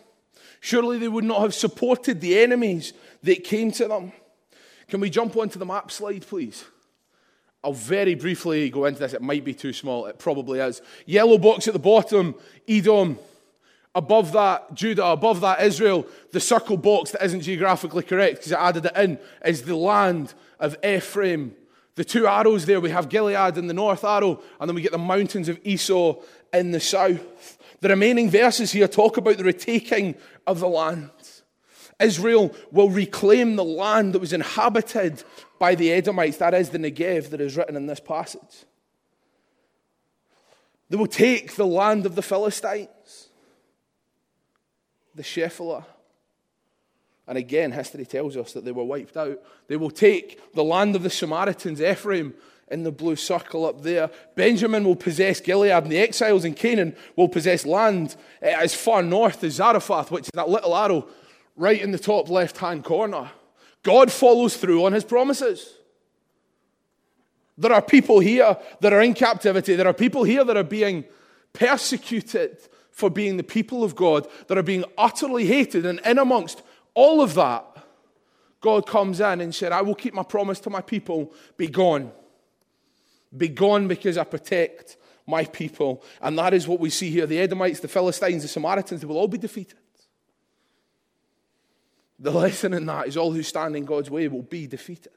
Surely 0.59 0.97
they 0.97 1.07
would 1.07 1.23
not 1.23 1.41
have 1.41 1.53
supported 1.53 2.21
the 2.21 2.39
enemies 2.39 2.93
that 3.21 3.43
came 3.43 3.71
to 3.73 3.87
them. 3.87 4.13
Can 4.87 4.99
we 4.99 5.09
jump 5.09 5.35
onto 5.37 5.59
the 5.59 5.65
map 5.65 5.91
slide, 5.91 6.25
please? 6.25 6.65
I'll 7.63 7.73
very 7.73 8.15
briefly 8.15 8.69
go 8.69 8.85
into 8.85 8.99
this. 8.99 9.13
It 9.13 9.21
might 9.21 9.45
be 9.45 9.53
too 9.53 9.73
small. 9.73 10.05
It 10.07 10.19
probably 10.19 10.59
is. 10.59 10.81
Yellow 11.05 11.37
box 11.37 11.67
at 11.67 11.73
the 11.73 11.79
bottom, 11.79 12.35
Edom. 12.67 13.17
Above 13.95 14.33
that, 14.33 14.73
Judah. 14.73 15.05
Above 15.05 15.39
that, 15.41 15.61
Israel. 15.61 16.05
The 16.31 16.39
circle 16.39 16.77
box 16.77 17.11
that 17.11 17.23
isn't 17.23 17.41
geographically 17.41 18.03
correct 18.03 18.37
because 18.37 18.51
I 18.51 18.69
added 18.69 18.85
it 18.85 18.97
in 18.97 19.19
is 19.45 19.63
the 19.63 19.75
land 19.75 20.33
of 20.63 20.77
Ephraim. 20.83 21.53
The 21.95 22.05
two 22.05 22.25
arrows 22.25 22.65
there, 22.65 22.81
we 22.81 22.89
have 22.89 23.09
Gilead 23.09 23.57
in 23.57 23.67
the 23.67 23.73
north 23.73 24.03
arrow, 24.03 24.41
and 24.59 24.67
then 24.67 24.75
we 24.75 24.81
get 24.81 24.93
the 24.93 24.97
mountains 24.97 25.49
of 25.49 25.59
Esau 25.63 26.15
in 26.51 26.71
the 26.71 26.79
south. 26.79 27.59
The 27.81 27.89
remaining 27.89 28.29
verses 28.29 28.71
here 28.71 28.87
talk 28.87 29.17
about 29.17 29.37
the 29.37 29.43
retaking 29.43 30.15
of 30.47 30.59
the 30.59 30.67
land. 30.67 31.11
Israel 31.99 32.55
will 32.71 32.89
reclaim 32.89 33.55
the 33.55 33.63
land 33.63 34.13
that 34.13 34.19
was 34.19 34.33
inhabited 34.33 35.23
by 35.59 35.75
the 35.75 35.91
Edomites. 35.91 36.37
That 36.37 36.53
is 36.53 36.69
the 36.69 36.79
Negev 36.79 37.29
that 37.29 37.41
is 37.41 37.55
written 37.55 37.75
in 37.75 37.85
this 37.85 37.99
passage. 37.99 38.65
They 40.89 40.97
will 40.97 41.07
take 41.07 41.55
the 41.55 41.67
land 41.67 42.05
of 42.05 42.15
the 42.15 42.21
Philistines, 42.21 43.29
the 45.13 45.23
Shephelah, 45.23 45.85
and 47.27 47.37
again, 47.37 47.71
history 47.71 48.05
tells 48.05 48.35
us 48.35 48.53
that 48.53 48.65
they 48.65 48.71
were 48.71 48.83
wiped 48.83 49.15
out. 49.15 49.39
They 49.67 49.77
will 49.77 49.91
take 49.91 50.53
the 50.53 50.63
land 50.63 50.95
of 50.95 51.03
the 51.03 51.09
Samaritans, 51.09 51.81
Ephraim, 51.81 52.33
in 52.69 52.83
the 52.83 52.91
blue 52.91 53.15
circle 53.15 53.65
up 53.65 53.83
there. 53.83 54.09
Benjamin 54.35 54.83
will 54.83 54.95
possess 54.95 55.39
Gilead, 55.39 55.71
and 55.71 55.91
the 55.91 55.99
exiles 55.99 56.43
in 56.43 56.53
Canaan 56.53 56.95
will 57.15 57.29
possess 57.29 57.65
land 57.65 58.15
eh, 58.41 58.55
as 58.57 58.73
far 58.73 59.01
north 59.01 59.43
as 59.43 59.53
Zarephath, 59.53 60.11
which 60.11 60.25
is 60.25 60.31
that 60.33 60.49
little 60.49 60.75
arrow 60.75 61.07
right 61.55 61.81
in 61.81 61.91
the 61.91 61.99
top 61.99 62.29
left 62.29 62.57
hand 62.57 62.83
corner. 62.83 63.31
God 63.83 64.11
follows 64.11 64.57
through 64.57 64.85
on 64.85 64.93
his 64.93 65.03
promises. 65.03 65.75
There 67.57 67.71
are 67.71 67.81
people 67.81 68.19
here 68.19 68.57
that 68.79 68.93
are 68.93 69.01
in 69.01 69.13
captivity. 69.13 69.75
There 69.75 69.87
are 69.87 69.93
people 69.93 70.23
here 70.23 70.43
that 70.43 70.57
are 70.57 70.63
being 70.63 71.05
persecuted 71.53 72.57
for 72.91 73.09
being 73.09 73.37
the 73.37 73.43
people 73.43 73.83
of 73.83 73.95
God, 73.95 74.27
that 74.47 74.57
are 74.57 74.63
being 74.63 74.85
utterly 74.97 75.45
hated, 75.45 75.85
and 75.85 75.99
in 76.05 76.17
amongst 76.17 76.61
all 76.93 77.21
of 77.21 77.33
that, 77.35 77.65
God 78.61 78.87
comes 78.87 79.19
in 79.19 79.41
and 79.41 79.53
said, 79.53 79.71
I 79.71 79.81
will 79.81 79.95
keep 79.95 80.13
my 80.13 80.23
promise 80.23 80.59
to 80.61 80.69
my 80.69 80.81
people. 80.81 81.33
Be 81.57 81.67
gone. 81.67 82.11
Be 83.35 83.49
gone 83.49 83.87
because 83.87 84.17
I 84.17 84.23
protect 84.23 84.97
my 85.27 85.43
people. 85.45 86.03
And 86.21 86.37
that 86.39 86.53
is 86.53 86.67
what 86.67 86.79
we 86.79 86.89
see 86.89 87.09
here. 87.09 87.25
The 87.25 87.39
Edomites, 87.39 87.81
the 87.81 87.87
Philistines, 87.87 88.43
the 88.43 88.47
Samaritans, 88.47 89.01
they 89.01 89.07
will 89.07 89.17
all 89.17 89.27
be 89.27 89.37
defeated. 89.37 89.79
The 92.19 92.31
lesson 92.31 92.73
in 92.73 92.85
that 92.85 93.07
is 93.07 93.17
all 93.17 93.31
who 93.33 93.43
stand 93.43 93.75
in 93.75 93.85
God's 93.85 94.09
way 94.09 94.27
will 94.27 94.43
be 94.43 94.67
defeated. 94.67 95.11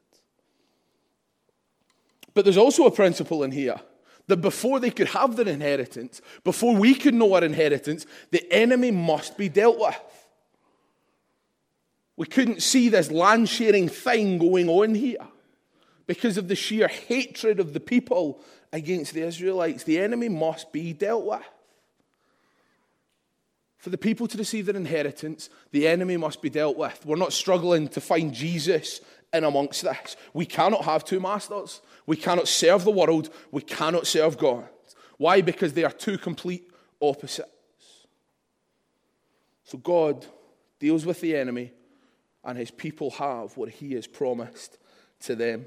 But 2.34 2.44
there's 2.44 2.56
also 2.56 2.86
a 2.86 2.90
principle 2.90 3.44
in 3.44 3.52
here 3.52 3.80
that 4.26 4.38
before 4.38 4.80
they 4.80 4.90
could 4.90 5.08
have 5.08 5.36
their 5.36 5.48
inheritance, 5.48 6.20
before 6.42 6.74
we 6.74 6.94
could 6.94 7.14
know 7.14 7.34
our 7.34 7.44
inheritance, 7.44 8.06
the 8.30 8.44
enemy 8.52 8.90
must 8.90 9.38
be 9.38 9.48
dealt 9.48 9.78
with. 9.78 10.15
We 12.16 12.26
couldn't 12.26 12.62
see 12.62 12.88
this 12.88 13.10
land 13.10 13.48
sharing 13.48 13.88
thing 13.88 14.38
going 14.38 14.68
on 14.68 14.94
here 14.94 15.26
because 16.06 16.36
of 16.36 16.48
the 16.48 16.56
sheer 16.56 16.88
hatred 16.88 17.60
of 17.60 17.72
the 17.72 17.80
people 17.80 18.40
against 18.72 19.12
the 19.12 19.22
Israelites. 19.22 19.84
The 19.84 19.98
enemy 19.98 20.28
must 20.28 20.72
be 20.72 20.92
dealt 20.92 21.24
with. 21.24 21.42
For 23.76 23.90
the 23.90 23.98
people 23.98 24.26
to 24.28 24.38
receive 24.38 24.66
their 24.66 24.76
inheritance, 24.76 25.50
the 25.70 25.86
enemy 25.86 26.16
must 26.16 26.42
be 26.42 26.50
dealt 26.50 26.76
with. 26.76 27.04
We're 27.04 27.16
not 27.16 27.32
struggling 27.32 27.88
to 27.88 28.00
find 28.00 28.32
Jesus 28.32 29.00
in 29.32 29.44
amongst 29.44 29.82
this. 29.82 30.16
We 30.32 30.46
cannot 30.46 30.84
have 30.84 31.04
two 31.04 31.20
masters. 31.20 31.82
We 32.06 32.16
cannot 32.16 32.48
serve 32.48 32.84
the 32.84 32.90
world. 32.90 33.30
We 33.52 33.62
cannot 33.62 34.06
serve 34.06 34.38
God. 34.38 34.68
Why? 35.18 35.40
Because 35.40 35.74
they 35.74 35.84
are 35.84 35.92
two 35.92 36.18
complete 36.18 36.70
opposites. 37.00 37.50
So 39.64 39.78
God 39.78 40.26
deals 40.78 41.04
with 41.04 41.20
the 41.20 41.36
enemy 41.36 41.72
and 42.46 42.56
his 42.56 42.70
people 42.70 43.10
have 43.10 43.56
what 43.56 43.68
he 43.68 43.92
has 43.94 44.06
promised 44.06 44.78
to 45.20 45.34
them. 45.34 45.66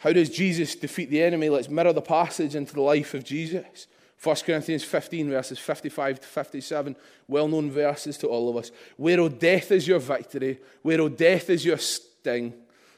How 0.00 0.12
does 0.12 0.28
Jesus 0.28 0.74
defeat 0.74 1.08
the 1.08 1.22
enemy? 1.22 1.48
Let's 1.48 1.68
mirror 1.68 1.92
the 1.92 2.02
passage 2.02 2.56
into 2.56 2.74
the 2.74 2.82
life 2.82 3.14
of 3.14 3.22
Jesus. 3.22 3.86
1 4.20 4.36
Corinthians 4.44 4.82
15, 4.82 5.30
verses 5.30 5.58
55 5.60 6.20
to 6.20 6.26
57, 6.26 6.96
well 7.28 7.48
known 7.48 7.70
verses 7.70 8.18
to 8.18 8.26
all 8.26 8.48
of 8.48 8.56
us. 8.56 8.72
Where, 8.96 9.20
O 9.20 9.28
death, 9.28 9.70
is 9.70 9.86
your 9.86 10.00
victory? 10.00 10.60
Where, 10.82 11.00
O 11.00 11.08
death, 11.08 11.48
is 11.48 11.64
your 11.64 11.78
sting? 11.78 12.54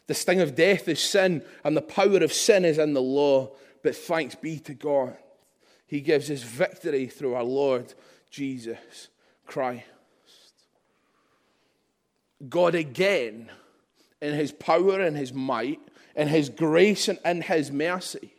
The 0.07 0.15
sting 0.15 0.41
of 0.41 0.55
death 0.55 0.89
is 0.89 1.01
sin, 1.01 1.43
and 1.63 1.77
the 1.77 1.83
power 1.83 2.19
of 2.19 2.33
sin 2.33 2.65
is 2.65 2.79
in 2.79 2.95
the 2.95 3.03
law. 3.03 3.51
But 3.83 3.97
thanks 3.97 4.35
be 4.35 4.59
to 4.61 4.75
God, 4.75 5.17
He 5.87 6.01
gives 6.01 6.31
us 6.31 6.43
victory 6.43 7.07
through 7.07 7.35
our 7.35 7.45
Lord 7.45 7.93
Jesus 8.31 9.09
Christ. 9.47 9.85
God 12.49 12.75
again, 12.75 13.51
in 14.21 14.35
his 14.35 14.53
power 14.53 15.01
and 15.01 15.17
his 15.17 15.33
might, 15.33 15.81
in 16.17 16.29
his 16.29 16.49
grace 16.49 17.09
and 17.09 17.19
in 17.25 17.43
his 17.43 17.71
mercy, 17.71 18.33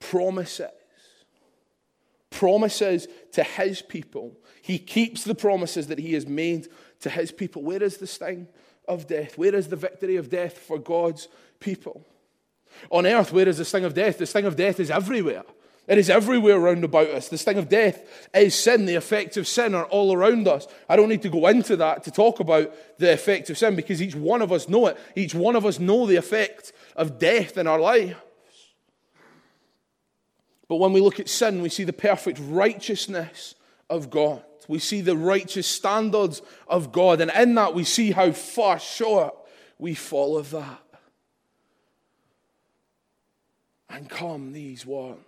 promises. 0.00 0.70
Promises 2.30 3.08
to 3.32 3.42
his 3.42 3.82
people. 3.82 4.36
He 4.62 4.78
keeps 4.78 5.24
the 5.24 5.34
promises 5.34 5.86
that 5.88 5.98
he 5.98 6.12
has 6.12 6.26
made 6.26 6.68
to 7.00 7.10
his 7.10 7.32
people. 7.32 7.62
Where 7.62 7.82
is 7.82 7.96
the 7.96 8.06
sting 8.06 8.48
of 8.86 9.06
death? 9.06 9.38
Where 9.38 9.54
is 9.54 9.68
the 9.68 9.76
victory 9.76 10.16
of 10.16 10.28
death 10.28 10.58
for 10.58 10.78
God's 10.78 11.28
people? 11.58 12.04
On 12.90 13.06
earth, 13.06 13.32
where 13.32 13.48
is 13.48 13.58
the 13.58 13.64
sting 13.64 13.84
of 13.84 13.94
death? 13.94 14.18
The 14.18 14.26
sting 14.26 14.44
of 14.44 14.56
death 14.56 14.78
is 14.78 14.90
everywhere. 14.90 15.44
It 15.88 15.96
is 15.96 16.10
everywhere 16.10 16.56
around 16.56 16.84
about 16.84 17.08
us. 17.08 17.28
The 17.28 17.38
sting 17.38 17.56
of 17.56 17.70
death 17.70 18.28
is 18.34 18.54
sin. 18.54 18.84
The 18.84 18.96
effects 18.96 19.38
of 19.38 19.48
sin 19.48 19.74
are 19.74 19.86
all 19.86 20.12
around 20.12 20.46
us. 20.46 20.68
I 20.86 20.96
don't 20.96 21.08
need 21.08 21.22
to 21.22 21.30
go 21.30 21.46
into 21.46 21.76
that 21.76 22.04
to 22.04 22.10
talk 22.10 22.40
about 22.40 22.72
the 22.98 23.10
effects 23.10 23.48
of 23.48 23.56
sin 23.56 23.74
because 23.74 24.02
each 24.02 24.14
one 24.14 24.42
of 24.42 24.52
us 24.52 24.68
know 24.68 24.88
it. 24.88 24.98
Each 25.16 25.34
one 25.34 25.56
of 25.56 25.64
us 25.64 25.78
know 25.78 26.06
the 26.06 26.16
effect 26.16 26.74
of 26.94 27.18
death 27.18 27.56
in 27.56 27.66
our 27.66 27.80
lives. 27.80 28.14
But 30.68 30.76
when 30.76 30.92
we 30.92 31.00
look 31.00 31.18
at 31.18 31.30
sin, 31.30 31.62
we 31.62 31.70
see 31.70 31.84
the 31.84 31.94
perfect 31.94 32.38
righteousness 32.42 33.54
of 33.88 34.10
God. 34.10 34.44
We 34.68 34.80
see 34.80 35.00
the 35.00 35.16
righteous 35.16 35.66
standards 35.66 36.42
of 36.68 36.92
God. 36.92 37.22
And 37.22 37.30
in 37.30 37.54
that, 37.54 37.72
we 37.72 37.84
see 37.84 38.10
how 38.10 38.32
far 38.32 38.78
short 38.78 39.34
we 39.78 39.94
fall 39.94 40.36
of 40.36 40.50
that. 40.50 40.82
And 43.88 44.10
come 44.10 44.52
these 44.52 44.84
words. 44.84 45.20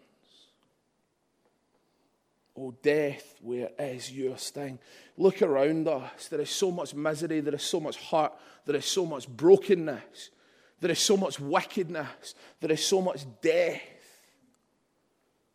Oh, 2.62 2.74
death, 2.82 3.36
where 3.40 3.70
is 3.78 4.12
your 4.12 4.36
sting? 4.36 4.78
Look 5.16 5.40
around 5.40 5.88
us. 5.88 6.28
There 6.28 6.42
is 6.42 6.50
so 6.50 6.70
much 6.70 6.94
misery, 6.94 7.40
there 7.40 7.54
is 7.54 7.62
so 7.62 7.80
much 7.80 7.96
hurt, 7.96 8.32
there 8.66 8.76
is 8.76 8.84
so 8.84 9.06
much 9.06 9.26
brokenness, 9.26 10.30
there 10.78 10.90
is 10.90 10.98
so 10.98 11.16
much 11.16 11.40
wickedness, 11.40 12.34
there 12.60 12.70
is 12.72 12.84
so 12.84 13.00
much 13.00 13.24
death. 13.40 13.80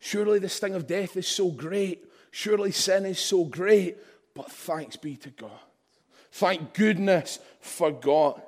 Surely 0.00 0.40
the 0.40 0.48
sting 0.48 0.74
of 0.74 0.88
death 0.88 1.16
is 1.16 1.28
so 1.28 1.50
great. 1.50 2.04
Surely 2.32 2.72
sin 2.72 3.06
is 3.06 3.20
so 3.20 3.44
great. 3.44 3.96
But 4.34 4.50
thanks 4.50 4.96
be 4.96 5.16
to 5.18 5.30
God. 5.30 5.60
Thank 6.32 6.74
goodness 6.74 7.38
for 7.60 7.92
God. 7.92 8.42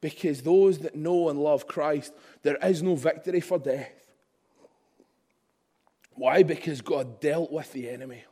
Because 0.00 0.42
those 0.42 0.78
that 0.78 0.96
know 0.96 1.28
and 1.28 1.38
love 1.38 1.66
Christ, 1.66 2.12
there 2.42 2.56
is 2.56 2.82
no 2.82 2.94
victory 2.94 3.40
for 3.40 3.58
death. 3.58 4.03
Why? 6.14 6.42
Because 6.42 6.80
God 6.80 7.20
dealt 7.20 7.50
with 7.50 7.72
the 7.72 7.88
enemy. 7.88 8.24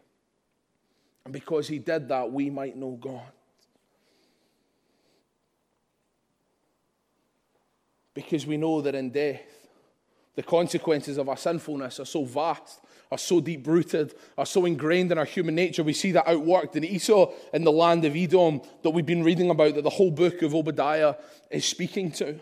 And 1.24 1.32
because 1.32 1.68
he 1.68 1.78
did 1.78 2.08
that, 2.08 2.30
we 2.32 2.50
might 2.50 2.76
know 2.76 2.98
God. 3.00 3.20
Because 8.14 8.46
we 8.46 8.56
know 8.56 8.80
that 8.82 8.94
in 8.94 9.10
death, 9.10 9.42
the 10.34 10.42
consequences 10.42 11.18
of 11.18 11.28
our 11.28 11.36
sinfulness 11.36 12.00
are 12.00 12.06
so 12.06 12.24
vast, 12.24 12.80
are 13.10 13.18
so 13.18 13.40
deep 13.40 13.66
rooted, 13.66 14.14
are 14.36 14.46
so 14.46 14.64
ingrained 14.64 15.12
in 15.12 15.18
our 15.18 15.24
human 15.24 15.54
nature. 15.54 15.82
We 15.82 15.92
see 15.92 16.12
that 16.12 16.26
outworked 16.26 16.76
in 16.76 16.84
Esau 16.84 17.32
in 17.52 17.64
the 17.64 17.72
land 17.72 18.04
of 18.04 18.16
Edom 18.16 18.62
that 18.82 18.90
we've 18.90 19.06
been 19.06 19.24
reading 19.24 19.50
about, 19.50 19.74
that 19.74 19.82
the 19.82 19.90
whole 19.90 20.10
book 20.10 20.42
of 20.42 20.54
Obadiah 20.54 21.14
is 21.50 21.64
speaking 21.64 22.10
to. 22.12 22.38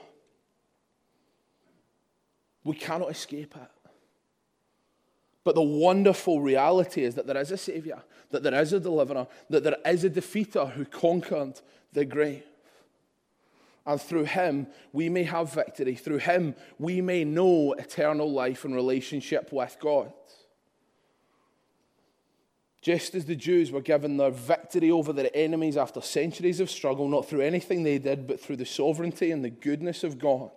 We 2.62 2.76
cannot 2.76 3.10
escape 3.10 3.54
it. 3.56 3.79
But 5.44 5.54
the 5.54 5.62
wonderful 5.62 6.40
reality 6.40 7.04
is 7.04 7.14
that 7.14 7.26
there 7.26 7.38
is 7.38 7.50
a 7.50 7.56
Savior, 7.56 8.02
that 8.30 8.42
there 8.42 8.60
is 8.60 8.72
a 8.72 8.80
deliverer, 8.80 9.26
that 9.48 9.64
there 9.64 9.76
is 9.86 10.04
a 10.04 10.10
defeater 10.10 10.70
who 10.72 10.84
conquered 10.84 11.60
the 11.92 12.04
grave. 12.04 12.44
And 13.86 14.00
through 14.00 14.24
him, 14.24 14.66
we 14.92 15.08
may 15.08 15.24
have 15.24 15.52
victory. 15.52 15.94
Through 15.94 16.18
him, 16.18 16.54
we 16.78 17.00
may 17.00 17.24
know 17.24 17.72
eternal 17.72 18.30
life 18.30 18.64
and 18.64 18.74
relationship 18.74 19.52
with 19.52 19.76
God. 19.80 20.12
Just 22.82 23.14
as 23.14 23.24
the 23.24 23.36
Jews 23.36 23.70
were 23.70 23.80
given 23.80 24.16
their 24.16 24.30
victory 24.30 24.90
over 24.90 25.12
their 25.12 25.30
enemies 25.34 25.76
after 25.76 26.00
centuries 26.00 26.60
of 26.60 26.70
struggle, 26.70 27.08
not 27.08 27.26
through 27.26 27.42
anything 27.42 27.82
they 27.82 27.98
did, 27.98 28.26
but 28.26 28.40
through 28.40 28.56
the 28.56 28.66
sovereignty 28.66 29.30
and 29.30 29.44
the 29.44 29.50
goodness 29.50 30.04
of 30.04 30.18
God, 30.18 30.50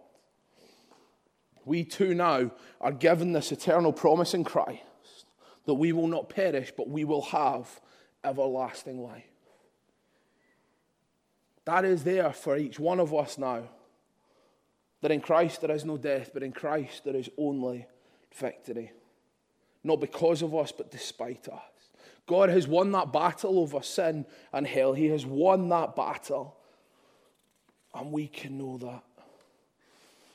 we 1.65 1.83
too 1.83 2.13
now 2.13 2.51
are 2.81 2.91
given 2.91 3.33
this 3.33 3.51
eternal 3.51 3.93
promise 3.93 4.33
in 4.33 4.43
Christ 4.43 4.81
that 5.65 5.75
we 5.75 5.91
will 5.91 6.07
not 6.07 6.29
perish, 6.29 6.71
but 6.75 6.89
we 6.89 7.05
will 7.05 7.21
have 7.21 7.79
everlasting 8.23 9.01
life. 9.01 9.23
That 11.65 11.85
is 11.85 12.03
there 12.03 12.33
for 12.33 12.57
each 12.57 12.79
one 12.79 12.99
of 12.99 13.13
us 13.13 13.37
now. 13.37 13.63
That 15.01 15.11
in 15.11 15.21
Christ 15.21 15.61
there 15.61 15.71
is 15.71 15.85
no 15.85 15.97
death, 15.97 16.31
but 16.33 16.43
in 16.43 16.51
Christ 16.51 17.05
there 17.05 17.15
is 17.15 17.29
only 17.37 17.87
victory. 18.35 18.91
Not 19.83 20.01
because 20.01 20.41
of 20.41 20.55
us, 20.55 20.71
but 20.71 20.91
despite 20.91 21.47
us. 21.47 21.61
God 22.25 22.49
has 22.49 22.67
won 22.67 22.91
that 22.93 23.11
battle 23.11 23.59
over 23.59 23.81
sin 23.81 24.25
and 24.53 24.65
hell. 24.65 24.93
He 24.93 25.07
has 25.07 25.25
won 25.25 25.69
that 25.69 25.95
battle. 25.95 26.55
And 27.93 28.11
we 28.11 28.27
can 28.27 28.57
know 28.57 28.77
that. 28.77 29.03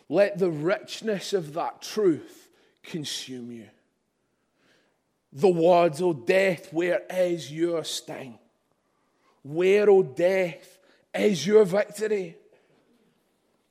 Let 0.09 0.39
the 0.39 0.51
richness 0.51 1.33
of 1.33 1.55
that 1.55 1.83
truth 1.83 2.49
consume 2.83 3.53
you. 3.53 3.69
The 5.33 5.49
words, 5.49 6.01
O 6.01 6.15
death, 6.15 6.73
where 6.73 7.03
is 7.11 7.53
your 7.53 7.85
sting? 7.85 8.39
Where, 9.43 9.91
O 9.91 10.03
death, 10.03 10.79
is 11.15 11.47
your 11.47 11.65
victory. 11.65 12.37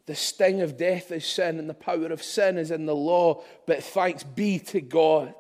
The 0.06 0.16
sting 0.16 0.62
of 0.62 0.78
death 0.78 1.12
is 1.12 1.26
sin, 1.26 1.60
and 1.60 1.70
the 1.70 1.74
power 1.74 2.08
of 2.08 2.24
sin 2.24 2.58
is 2.58 2.72
in 2.72 2.86
the 2.86 2.96
law. 2.96 3.44
But 3.66 3.84
thanks 3.84 4.24
be 4.24 4.60
to 4.60 4.80
God, 4.80 5.34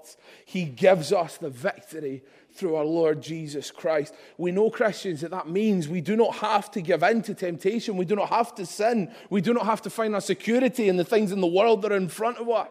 He 0.46 0.66
gives 0.66 1.14
us 1.14 1.38
the 1.38 1.50
victory 1.50 2.24
through 2.58 2.76
our 2.76 2.86
Lord 2.86 3.22
Jesus 3.22 3.72
Christ. 3.72 4.14
We 4.38 4.52
know, 4.52 4.70
Christians, 4.70 5.22
that 5.22 5.32
that 5.32 5.50
means 5.50 5.88
we 5.88 6.02
do 6.02 6.16
not 6.16 6.36
have 6.36 6.72
to 6.72 6.82
give 6.82 7.04
in 7.04 7.22
to 7.24 7.34
temptation. 7.34 7.98
We 7.98 8.06
do 8.06 8.16
not 8.16 8.30
have 8.30 8.56
to 8.56 8.66
sin. 8.66 9.14
We 9.30 9.42
do 9.42 9.54
not 9.54 9.66
have 9.66 9.82
to 9.84 9.90
find 9.90 10.16
our 10.16 10.22
security 10.22 10.90
in 10.90 10.98
the 10.98 11.06
things 11.06 11.32
in 11.32 11.42
the 11.42 11.48
world 11.48 11.82
that 11.84 11.92
are 11.92 11.98
in 11.98 12.10
front 12.10 12.38
of 12.38 12.50
us. 12.50 12.70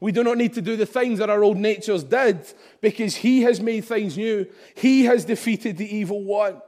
We 0.00 0.10
do 0.10 0.24
not 0.24 0.36
need 0.36 0.54
to 0.54 0.62
do 0.62 0.76
the 0.76 0.86
things 0.86 1.20
that 1.20 1.30
our 1.30 1.44
old 1.44 1.56
natures 1.56 2.02
did 2.02 2.44
because 2.80 3.14
He 3.14 3.42
has 3.42 3.60
made 3.60 3.84
things 3.84 4.16
new. 4.16 4.46
He 4.74 5.04
has 5.04 5.24
defeated 5.24 5.76
the 5.76 5.96
evil 5.96 6.24
one. 6.24 6.60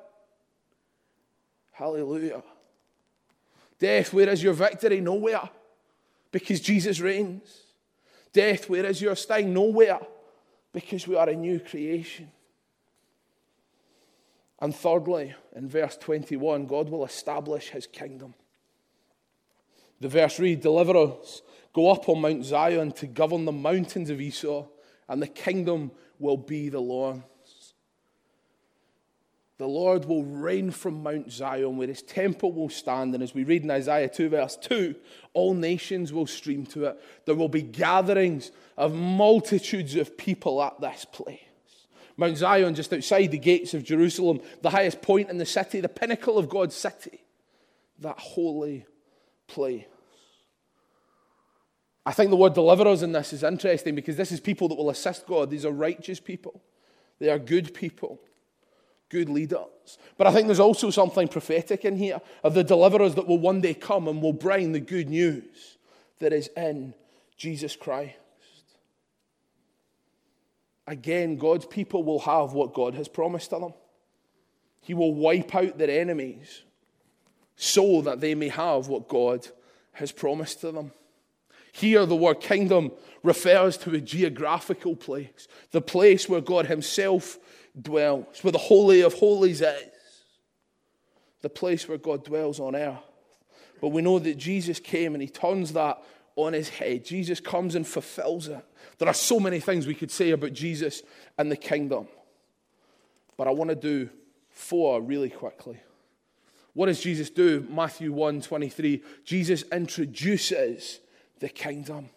Hallelujah. 1.73 2.45
Death, 3.81 4.13
where 4.13 4.29
is 4.29 4.43
your 4.43 4.53
victory? 4.53 5.01
Nowhere. 5.01 5.51
Because 6.31 6.61
Jesus 6.61 7.01
reigns. 7.01 7.65
Death, 8.33 8.69
where 8.69 8.87
is 8.87 9.03
your 9.03 9.17
sting? 9.17 9.53
Nowhere. 9.53 10.01
Because 10.73 11.07
we 11.07 11.17
are 11.17 11.29
a 11.29 11.35
new 11.35 11.59
creation. 11.61 12.31
And 14.65 14.75
thirdly, 14.75 15.35
in 15.55 15.69
verse 15.69 15.95
21, 15.99 16.65
God 16.65 16.89
will 16.89 17.05
establish 17.05 17.69
his 17.69 17.87
kingdom. 17.87 18.33
The 20.01 20.09
verse 20.09 20.41
reads 20.41 20.63
Deliver 20.63 20.97
us, 20.97 21.43
go 21.75 21.91
up 21.91 22.09
on 22.09 22.23
Mount 22.23 22.47
Zion 22.47 22.93
to 22.93 23.07
govern 23.07 23.45
the 23.45 23.53
mountains 23.53 24.09
of 24.09 24.23
Esau, 24.23 24.65
and 25.07 25.21
the 25.21 25.27
kingdom 25.27 25.91
will 26.19 26.39
be 26.39 26.71
the 26.71 26.81
Lord's. 26.81 27.75
The 29.59 29.67
Lord 29.69 30.07
will 30.07 30.25
reign 30.25 30.71
from 30.71 31.03
Mount 31.03 31.31
Zion, 31.31 31.77
where 31.77 31.89
his 31.89 32.01
temple 32.01 32.51
will 32.51 32.71
stand. 32.71 33.13
And 33.13 33.23
as 33.23 33.35
we 33.35 33.45
read 33.45 33.65
in 33.65 33.71
Isaiah 33.71 34.09
2, 34.09 34.31
verse 34.31 34.57
2, 34.57 34.95
all 35.35 35.53
nations 35.53 36.11
will 36.11 36.27
stream 36.27 36.65
to 36.69 36.87
it. 36.87 37.03
There 37.27 37.35
will 37.35 37.51
be 37.51 37.61
gatherings 37.61 38.51
of 38.79 38.95
multitudes 38.95 39.95
of 39.97 40.17
people 40.17 40.63
at 40.63 40.81
this 40.81 41.05
place. 41.05 41.41
Mount 42.17 42.37
Zion, 42.37 42.75
just 42.75 42.93
outside 42.93 43.31
the 43.31 43.39
gates 43.39 43.75
of 43.75 43.85
Jerusalem, 43.85 44.41
the 44.63 44.71
highest 44.71 45.03
point 45.03 45.31
in 45.31 45.39
the 45.39 45.47
city, 45.47 45.81
the 45.81 45.89
pinnacle 45.89 46.39
of 46.39 46.49
God's 46.49 46.77
city, 46.77 47.25
that 48.01 48.19
holy 48.19 48.87
place. 49.49 49.85
I 52.07 52.13
think 52.13 52.31
the 52.31 52.37
word 52.37 52.55
deliverers 52.55 53.03
in 53.03 53.13
this 53.13 53.33
is 53.33 53.43
interesting 53.43 53.95
because 53.95 54.17
this 54.17 54.31
is 54.31 54.39
people 54.39 54.69
that 54.69 54.75
will 54.75 54.91
assist 54.91 55.27
God. 55.27 55.51
These 55.51 55.65
are 55.65 55.73
righteous 55.73 56.21
people, 56.21 56.63
they 57.19 57.31
are 57.31 57.39
good 57.39 57.75
people 57.75 58.21
good 59.15 59.29
leaders. 59.29 59.99
But 60.19 60.27
I 60.27 60.33
think 60.33 60.49
there's 60.49 60.59
also 60.59 60.91
something 60.91 61.29
prophetic 61.29 61.85
in 61.85 61.97
here 61.97 62.21
of 62.43 62.55
the 62.55 62.65
deliverers 62.65 63.15
that 63.15 63.29
will 63.29 63.39
one 63.39 63.61
day 63.61 63.73
come 63.73 64.09
and 64.09 64.21
will 64.21 64.33
bring 64.33 64.73
the 64.73 64.81
good 64.81 65.09
news 65.09 65.79
that 66.19 66.33
is 66.33 66.49
in 66.57 66.95
Jesus 67.37 67.77
Christ. 67.77 68.17
Again, 70.87 71.37
God's 71.37 71.67
people 71.67 72.05
will 72.05 72.21
have 72.21 72.53
what 72.53 72.75
God 72.75 72.95
has 72.95 73.09
promised 73.09 73.51
to 73.51 73.59
them. 73.59 73.75
He 74.81 74.93
will 74.93 75.15
wipe 75.15 75.55
out 75.55 75.79
their 75.79 76.01
enemies 76.01 76.63
so 77.57 78.03
that 78.03 78.21
they 78.21 78.35
may 78.35 78.49
have 78.49 78.89
what 78.89 79.09
God 79.09 79.47
has 79.93 80.13
promised 80.13 80.61
to 80.61 80.73
them. 80.73 80.93
Here, 81.73 82.05
the 82.05 82.17
word 82.17 82.41
kingdom 82.41 82.93
refers 83.23 83.77
to 83.79 83.95
a 83.95 84.01
geographical 84.01 84.95
place, 84.95 85.49
the 85.71 85.81
place 85.81 86.29
where 86.29 86.41
God 86.41 86.67
Himself 86.67 87.39
dwells, 87.81 88.43
where 88.43 88.53
the 88.53 88.59
Holy 88.59 89.01
of 89.01 89.15
Holies 89.15 89.61
is, 89.61 89.91
the 91.41 91.49
place 91.49 91.89
where 91.89 91.99
God 91.99 92.25
dwells 92.25 92.61
on 92.61 92.77
earth. 92.77 92.99
But 93.81 93.89
we 93.89 94.03
know 94.03 94.19
that 94.19 94.39
Jesus 94.39 94.79
came 94.79 95.15
and 95.15 95.23
he 95.23 95.29
turns 95.29 95.73
that 95.73 96.03
on 96.37 96.53
his 96.53 96.69
head. 96.69 97.05
Jesus 97.05 97.41
comes 97.41 97.75
and 97.75 97.87
fulfills 97.87 98.49
it. 98.49 98.65
There 98.99 99.09
are 99.09 99.15
so 99.15 99.41
many 99.41 99.61
things 99.61 99.87
we 99.87 99.95
could 99.95 100.11
say 100.11 100.31
about 100.31 100.53
Jesus 100.53 101.03
and 101.37 101.51
the 101.51 101.57
kingdom. 101.57 102.09
But 103.37 103.49
I 103.49 103.51
want 103.51 103.71
to 103.71 103.77
do 103.77 104.11
four 104.51 105.01
really 105.03 105.31
quickly. 105.31 105.81
What 106.75 106.87
does 106.87 107.01
Jesus 107.01 107.31
do? 107.31 107.67
Matthew 107.71 108.13
1 108.13 108.43
23. 108.43 109.03
Jesus 109.25 109.65
introduces 109.73 111.01
the 111.41 111.49
kingdom. 111.49 112.11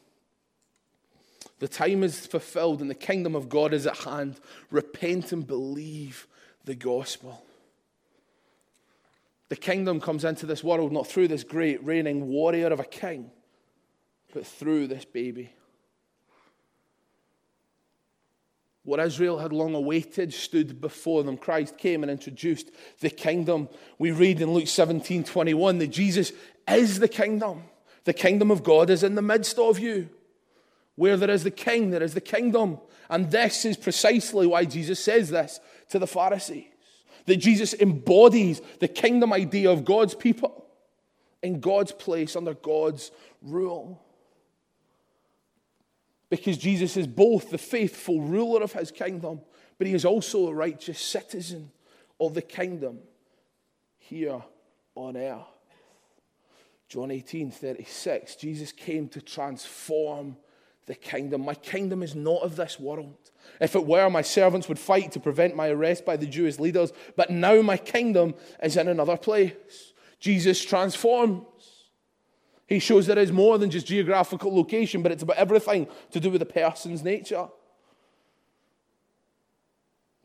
The 1.60 1.68
time 1.68 2.04
is 2.04 2.26
fulfilled 2.26 2.82
and 2.82 2.90
the 2.90 2.96
kingdom 2.96 3.36
of 3.36 3.50
God 3.50 3.74
is 3.74 3.88
at 3.88 3.98
hand. 3.98 4.40
Repent 4.70 5.32
and 5.32 5.46
believe 5.46 6.28
the 6.66 6.76
gospel. 6.76 7.44
The 9.50 9.56
kingdom 9.56 10.02
comes 10.02 10.26
into 10.26 10.46
this 10.46 10.64
world 10.64 10.92
not 10.92 11.08
through 11.08 11.30
this 11.30 11.44
great 11.44 11.84
reigning 11.84 12.28
warrior 12.28 12.68
of 12.68 12.80
a 12.80 12.86
king, 12.86 13.32
but 14.34 14.46
through 14.46 14.88
this 14.88 15.06
baby. 15.06 15.52
What 18.88 19.02
Israel 19.02 19.40
had 19.40 19.52
long 19.52 19.76
awaited 19.76 20.34
stood 20.34 20.80
before 20.80 21.22
them. 21.22 21.36
Christ 21.36 21.78
came 21.78 22.04
and 22.04 22.10
introduced 22.10 22.72
the 23.02 23.10
kingdom. 23.10 23.68
We 24.00 24.12
read 24.12 24.40
in 24.40 24.54
Luke 24.54 24.70
17 24.70 25.26
21 25.26 25.80
that 25.80 25.88
Jesus 25.88 26.32
is 26.70 26.98
the 27.00 27.10
kingdom. 27.10 27.64
The 28.06 28.14
kingdom 28.14 28.50
of 28.50 28.64
God 28.64 28.90
is 28.90 29.04
in 29.04 29.16
the 29.16 29.22
midst 29.22 29.60
of 29.60 29.78
you. 29.78 30.10
Where 30.96 31.18
there 31.18 31.30
is 31.30 31.44
the 31.44 31.52
king, 31.52 31.90
there 31.90 32.02
is 32.02 32.14
the 32.14 32.22
kingdom. 32.22 32.80
And 33.10 33.30
this 33.30 33.66
is 33.66 33.76
precisely 33.76 34.48
why 34.48 34.64
Jesus 34.64 35.04
says 35.04 35.32
this 35.32 35.60
to 35.90 36.00
the 36.00 36.08
Pharisees 36.08 36.68
that 37.26 37.36
Jesus 37.36 37.74
embodies 37.74 38.62
the 38.80 38.88
kingdom 38.88 39.34
idea 39.34 39.70
of 39.70 39.84
God's 39.84 40.16
people 40.16 40.66
in 41.44 41.60
God's 41.60 41.92
place 41.92 42.38
under 42.38 42.54
God's 42.54 43.12
rule 43.42 44.02
because 46.30 46.58
Jesus 46.58 46.98
is 46.98 47.08
both 47.08 47.50
the 47.50 47.58
faithful 47.58 48.22
ruler 48.22 48.62
of 48.62 48.74
his 48.74 48.92
kingdom, 48.92 49.42
but 49.78 49.88
he 49.88 49.94
is 49.94 50.06
also 50.06 50.48
a 50.48 50.54
righteous 50.54 51.00
citizen 51.00 51.72
of 52.20 52.34
the 52.34 52.42
kingdom 52.42 53.00
here 53.98 54.42
on 54.96 55.16
earth. 55.16 55.46
John 56.90 57.12
18 57.12 57.52
36, 57.52 58.36
Jesus 58.36 58.72
came 58.72 59.10
to 59.10 59.22
transform 59.22 60.38
the 60.86 60.96
kingdom. 60.96 61.42
My 61.42 61.54
kingdom 61.54 62.02
is 62.02 62.16
not 62.16 62.42
of 62.42 62.56
this 62.56 62.80
world. 62.80 63.32
If 63.60 63.76
it 63.76 63.86
were, 63.86 64.10
my 64.10 64.22
servants 64.22 64.70
would 64.70 64.80
fight 64.80 65.12
to 65.12 65.20
prevent 65.20 65.56
my 65.56 65.70
arrest 65.70 66.06
by 66.06 66.18
the 66.18 66.26
Jewish 66.26 66.60
leaders, 66.60 66.94
but 67.16 67.30
now 67.30 67.62
my 67.62 67.78
kingdom 67.78 68.36
is 68.64 68.78
in 68.78 68.88
another 68.88 69.18
place. 69.18 69.54
Jesus 70.20 70.64
transforms. 70.64 71.44
He 72.68 72.80
shows 72.80 73.08
there 73.08 73.18
is 73.18 73.32
more 73.32 73.58
than 73.58 73.72
just 73.72 73.88
geographical 73.88 74.56
location, 74.56 75.02
but 75.02 75.12
it's 75.12 75.24
about 75.24 75.38
everything 75.38 75.88
to 76.12 76.20
do 76.20 76.30
with 76.30 76.40
the 76.40 76.46
person's 76.46 77.02
nature. 77.02 77.48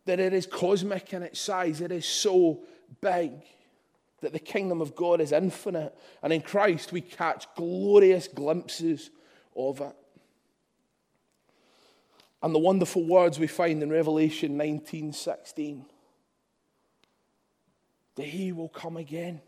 That 0.07 0.19
it 0.19 0.33
is 0.33 0.47
cosmic 0.47 1.13
in 1.13 1.23
its 1.23 1.41
size, 1.41 1.81
it 1.81 1.93
is 1.93 2.05
so 2.05 2.65
big 3.01 3.33
that 4.21 4.33
the 4.33 4.41
kingdom 4.41 4.81
of 4.81 4.97
God 4.97 5.21
is 5.21 5.33
infinite. 5.33 5.97
And 6.23 6.33
in 6.33 6.43
Christ, 6.43 6.93
we 6.93 7.01
catch 7.01 7.47
glorious 7.55 8.29
glimpses 8.29 9.11
of 9.55 9.81
it. 9.81 9.97
And 12.43 12.53
the 12.53 12.59
wonderful 12.59 13.05
words 13.07 13.39
we 13.39 13.47
find 13.47 13.83
in 13.83 13.91
Revelation 13.91 14.57
19 14.57 15.13
16 15.13 15.87
that 18.17 18.27
he 18.27 18.53
will 18.53 18.69
come 18.69 18.97
again. 18.97 19.41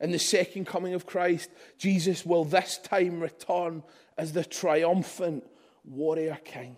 In 0.00 0.12
the 0.12 0.18
second 0.18 0.66
coming 0.66 0.94
of 0.94 1.06
Christ, 1.06 1.50
Jesus 1.76 2.24
will 2.24 2.44
this 2.44 2.78
time 2.78 3.20
return 3.20 3.82
as 4.16 4.32
the 4.32 4.44
triumphant 4.44 5.44
warrior 5.84 6.38
king. 6.44 6.76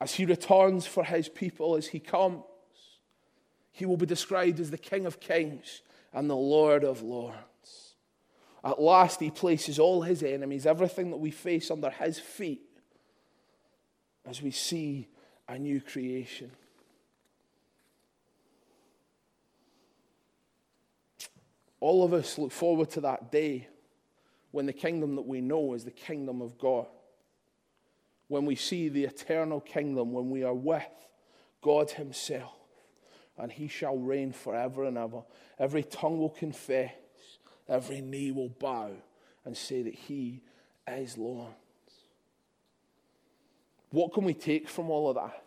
As 0.00 0.14
he 0.14 0.24
returns 0.24 0.86
for 0.86 1.04
his 1.04 1.28
people, 1.28 1.76
as 1.76 1.88
he 1.88 2.00
comes, 2.00 2.42
he 3.70 3.86
will 3.86 3.96
be 3.96 4.06
described 4.06 4.58
as 4.58 4.70
the 4.70 4.78
King 4.78 5.06
of 5.06 5.20
kings 5.20 5.82
and 6.12 6.28
the 6.28 6.36
Lord 6.36 6.84
of 6.84 7.02
lords. 7.02 7.94
At 8.64 8.80
last, 8.80 9.20
he 9.20 9.30
places 9.30 9.78
all 9.78 10.02
his 10.02 10.22
enemies, 10.22 10.66
everything 10.66 11.10
that 11.10 11.18
we 11.18 11.30
face, 11.30 11.70
under 11.70 11.90
his 11.90 12.18
feet 12.18 12.62
as 14.26 14.42
we 14.42 14.50
see 14.50 15.08
a 15.48 15.58
new 15.58 15.80
creation. 15.80 16.50
All 21.80 22.04
of 22.04 22.12
us 22.12 22.38
look 22.38 22.52
forward 22.52 22.90
to 22.90 23.00
that 23.02 23.32
day 23.32 23.66
when 24.50 24.66
the 24.66 24.72
kingdom 24.72 25.16
that 25.16 25.26
we 25.26 25.40
know 25.40 25.72
is 25.74 25.84
the 25.84 25.90
kingdom 25.90 26.42
of 26.42 26.58
God. 26.58 26.86
When 28.28 28.44
we 28.44 28.54
see 28.54 28.88
the 28.88 29.04
eternal 29.04 29.60
kingdom, 29.60 30.12
when 30.12 30.30
we 30.30 30.44
are 30.44 30.54
with 30.54 30.84
God 31.62 31.90
Himself, 31.90 32.54
and 33.38 33.50
He 33.50 33.68
shall 33.68 33.96
reign 33.96 34.32
forever 34.32 34.84
and 34.84 34.98
ever. 34.98 35.22
Every 35.58 35.82
tongue 35.82 36.18
will 36.18 36.30
confess, 36.30 36.92
every 37.68 38.02
knee 38.02 38.30
will 38.30 38.50
bow 38.50 38.90
and 39.44 39.56
say 39.56 39.82
that 39.82 39.94
He 39.94 40.42
is 40.86 41.16
Lord. 41.16 41.52
What 43.90 44.12
can 44.12 44.24
we 44.24 44.34
take 44.34 44.68
from 44.68 44.90
all 44.90 45.08
of 45.08 45.16
that? 45.16 45.42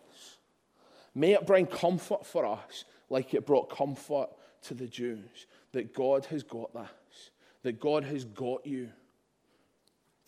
May 1.14 1.32
it 1.32 1.46
bring 1.46 1.66
comfort 1.66 2.26
for 2.26 2.44
us 2.44 2.84
like 3.08 3.32
it 3.32 3.46
brought 3.46 3.70
comfort 3.70 4.28
to 4.62 4.74
the 4.74 4.86
Jews 4.86 5.46
that 5.74 5.92
God 5.92 6.24
has 6.26 6.42
got 6.42 6.72
this, 6.72 7.30
that 7.62 7.80
God 7.80 8.04
has 8.04 8.24
got 8.24 8.64
you, 8.64 8.90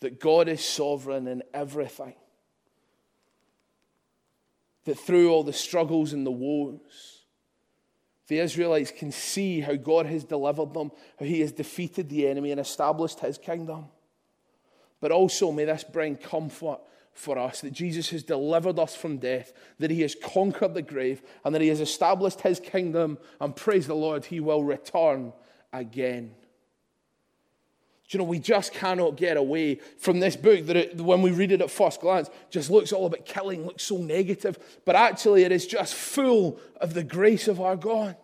that 0.01 0.19
God 0.19 0.47
is 0.47 0.63
sovereign 0.63 1.27
in 1.27 1.41
everything, 1.53 2.15
that 4.83 4.99
through 4.99 5.31
all 5.31 5.43
the 5.43 5.53
struggles 5.53 6.13
and 6.13 6.25
the 6.25 6.31
woes, 6.31 7.23
the 8.27 8.39
Israelites 8.39 8.91
can 8.91 9.11
see 9.11 9.61
how 9.61 9.75
God 9.75 10.05
has 10.05 10.25
delivered 10.25 10.73
them, 10.73 10.91
how 11.17 11.25
He 11.25 11.39
has 11.39 11.53
defeated 11.53 12.09
the 12.09 12.27
enemy 12.27 12.51
and 12.51 12.59
established 12.59 13.21
His 13.21 13.37
kingdom. 13.37 13.85
But 14.99 15.11
also, 15.11 15.51
may 15.53 15.63
this 15.63 15.85
bring 15.85 16.17
comfort 16.17 16.79
for 17.17 17.37
us 17.37 17.61
that 17.61 17.73
Jesus 17.73 18.11
has 18.11 18.23
delivered 18.23 18.77
us 18.77 18.95
from 18.95 19.17
death, 19.17 19.51
that 19.79 19.89
he 19.89 20.01
has 20.01 20.15
conquered 20.15 20.75
the 20.75 20.83
grave, 20.83 21.23
and 21.43 21.53
that 21.55 21.61
he 21.61 21.67
has 21.69 21.81
established 21.81 22.41
his 22.41 22.59
kingdom. 22.59 23.17
And 23.41 23.55
praise 23.55 23.87
the 23.87 23.95
Lord, 23.95 24.25
he 24.25 24.39
will 24.39 24.63
return 24.63 25.33
again. 25.73 26.35
Do 28.07 28.17
you 28.17 28.19
know, 28.19 28.29
we 28.29 28.39
just 28.39 28.71
cannot 28.71 29.17
get 29.17 29.35
away 29.35 29.79
from 29.97 30.19
this 30.19 30.35
book 30.35 30.67
that 30.67 30.77
it, 30.77 31.01
when 31.01 31.21
we 31.21 31.31
read 31.31 31.51
it 31.51 31.61
at 31.61 31.71
first 31.71 31.99
glance 31.99 32.29
just 32.49 32.69
looks 32.69 32.93
all 32.93 33.07
about 33.07 33.25
killing, 33.25 33.65
looks 33.65 33.83
so 33.83 33.97
negative, 33.97 34.57
but 34.85 34.95
actually 34.95 35.43
it 35.43 35.51
is 35.51 35.65
just 35.67 35.93
full 35.93 36.59
of 36.79 36.93
the 36.93 37.03
grace 37.03 37.47
of 37.49 37.59
our 37.59 37.75
God. 37.75 38.15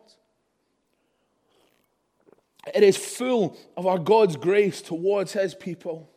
It 2.74 2.84
is 2.84 2.96
full 2.96 3.58
of 3.76 3.86
our 3.88 4.00
God's 4.00 4.38
grace 4.38 4.82
towards 4.82 5.34
his 5.34 5.54
people 5.54 6.13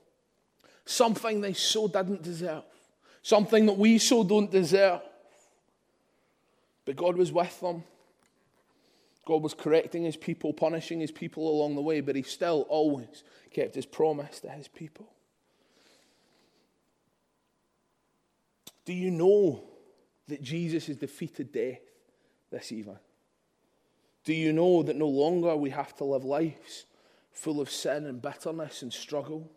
something 0.86 1.40
they 1.42 1.52
so 1.52 1.88
didn't 1.88 2.22
deserve, 2.22 2.62
something 3.22 3.66
that 3.66 3.76
we 3.76 3.98
so 3.98 4.24
don't 4.24 4.50
deserve. 4.50 5.02
But 6.86 6.96
God 6.96 7.16
was 7.16 7.30
with 7.32 7.60
them. 7.60 7.84
God 9.26 9.42
was 9.42 9.54
correcting 9.54 10.04
his 10.04 10.16
people, 10.16 10.52
punishing 10.52 11.00
his 11.00 11.10
people 11.10 11.50
along 11.50 11.74
the 11.74 11.82
way, 11.82 12.00
but 12.00 12.14
he 12.14 12.22
still 12.22 12.64
always 12.68 13.24
kept 13.50 13.74
his 13.74 13.84
promise 13.84 14.38
to 14.40 14.48
his 14.48 14.68
people. 14.68 15.06
Do 18.84 18.92
you 18.92 19.10
know 19.10 19.64
that 20.28 20.42
Jesus 20.42 20.86
has 20.86 20.96
defeated 20.96 21.52
death 21.52 21.80
this 22.52 22.70
evening? 22.70 22.98
Do 24.24 24.32
you 24.32 24.52
know 24.52 24.84
that 24.84 24.94
no 24.94 25.08
longer 25.08 25.56
we 25.56 25.70
have 25.70 25.96
to 25.96 26.04
live 26.04 26.24
lives 26.24 26.86
full 27.32 27.60
of 27.60 27.68
sin 27.68 28.06
and 28.06 28.22
bitterness 28.22 28.82
and 28.82 28.92
struggle? 28.92 29.50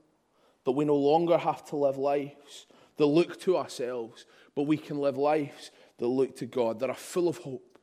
That 0.65 0.71
we 0.71 0.85
no 0.85 0.95
longer 0.95 1.37
have 1.37 1.65
to 1.65 1.75
live 1.75 1.97
lives 1.97 2.65
that 2.99 3.05
look 3.05 3.39
to 3.39 3.57
ourselves, 3.57 4.25
but 4.55 4.63
we 4.63 4.77
can 4.77 4.99
live 4.99 5.17
lives 5.17 5.71
that 5.97 6.07
look 6.07 6.35
to 6.35 6.45
God, 6.45 6.81
that 6.81 6.89
are 6.89 6.95
full 6.95 7.29
of 7.29 7.37
hope, 7.37 7.79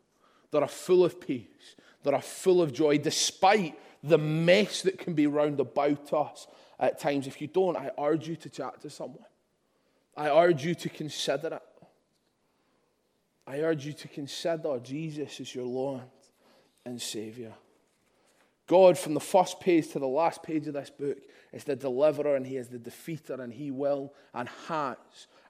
that 0.50 0.62
are 0.62 0.68
full 0.68 1.04
of 1.04 1.18
peace, 1.18 1.74
that 2.02 2.12
are 2.12 2.20
full 2.20 2.60
of 2.60 2.72
joy, 2.72 2.98
despite 2.98 3.78
the 4.02 4.18
mess 4.18 4.82
that 4.82 4.98
can 4.98 5.14
be 5.14 5.26
round 5.26 5.58
about 5.58 6.12
us 6.12 6.46
at 6.78 7.00
times. 7.00 7.26
If 7.26 7.40
you 7.40 7.46
don't, 7.46 7.76
I 7.76 7.90
urge 7.98 8.28
you 8.28 8.36
to 8.36 8.50
chat 8.50 8.80
to 8.82 8.90
someone. 8.90 9.24
I 10.14 10.28
urge 10.28 10.64
you 10.64 10.74
to 10.74 10.88
consider 10.90 11.54
it. 11.54 11.88
I 13.46 13.60
urge 13.60 13.86
you 13.86 13.94
to 13.94 14.08
consider 14.08 14.78
Jesus 14.80 15.40
as 15.40 15.54
your 15.54 15.64
Lord 15.64 16.02
and 16.84 17.00
Savior. 17.00 17.54
God, 18.66 18.98
from 18.98 19.14
the 19.14 19.20
first 19.20 19.60
page 19.60 19.88
to 19.92 19.98
the 19.98 20.08
last 20.08 20.42
page 20.42 20.66
of 20.66 20.74
this 20.74 20.90
book, 20.90 21.18
is 21.52 21.64
the 21.64 21.76
deliverer 21.76 22.34
and 22.34 22.46
he 22.46 22.56
is 22.56 22.68
the 22.68 22.78
defeater, 22.78 23.40
and 23.40 23.52
he 23.52 23.70
will 23.70 24.12
and 24.34 24.48
has 24.68 24.96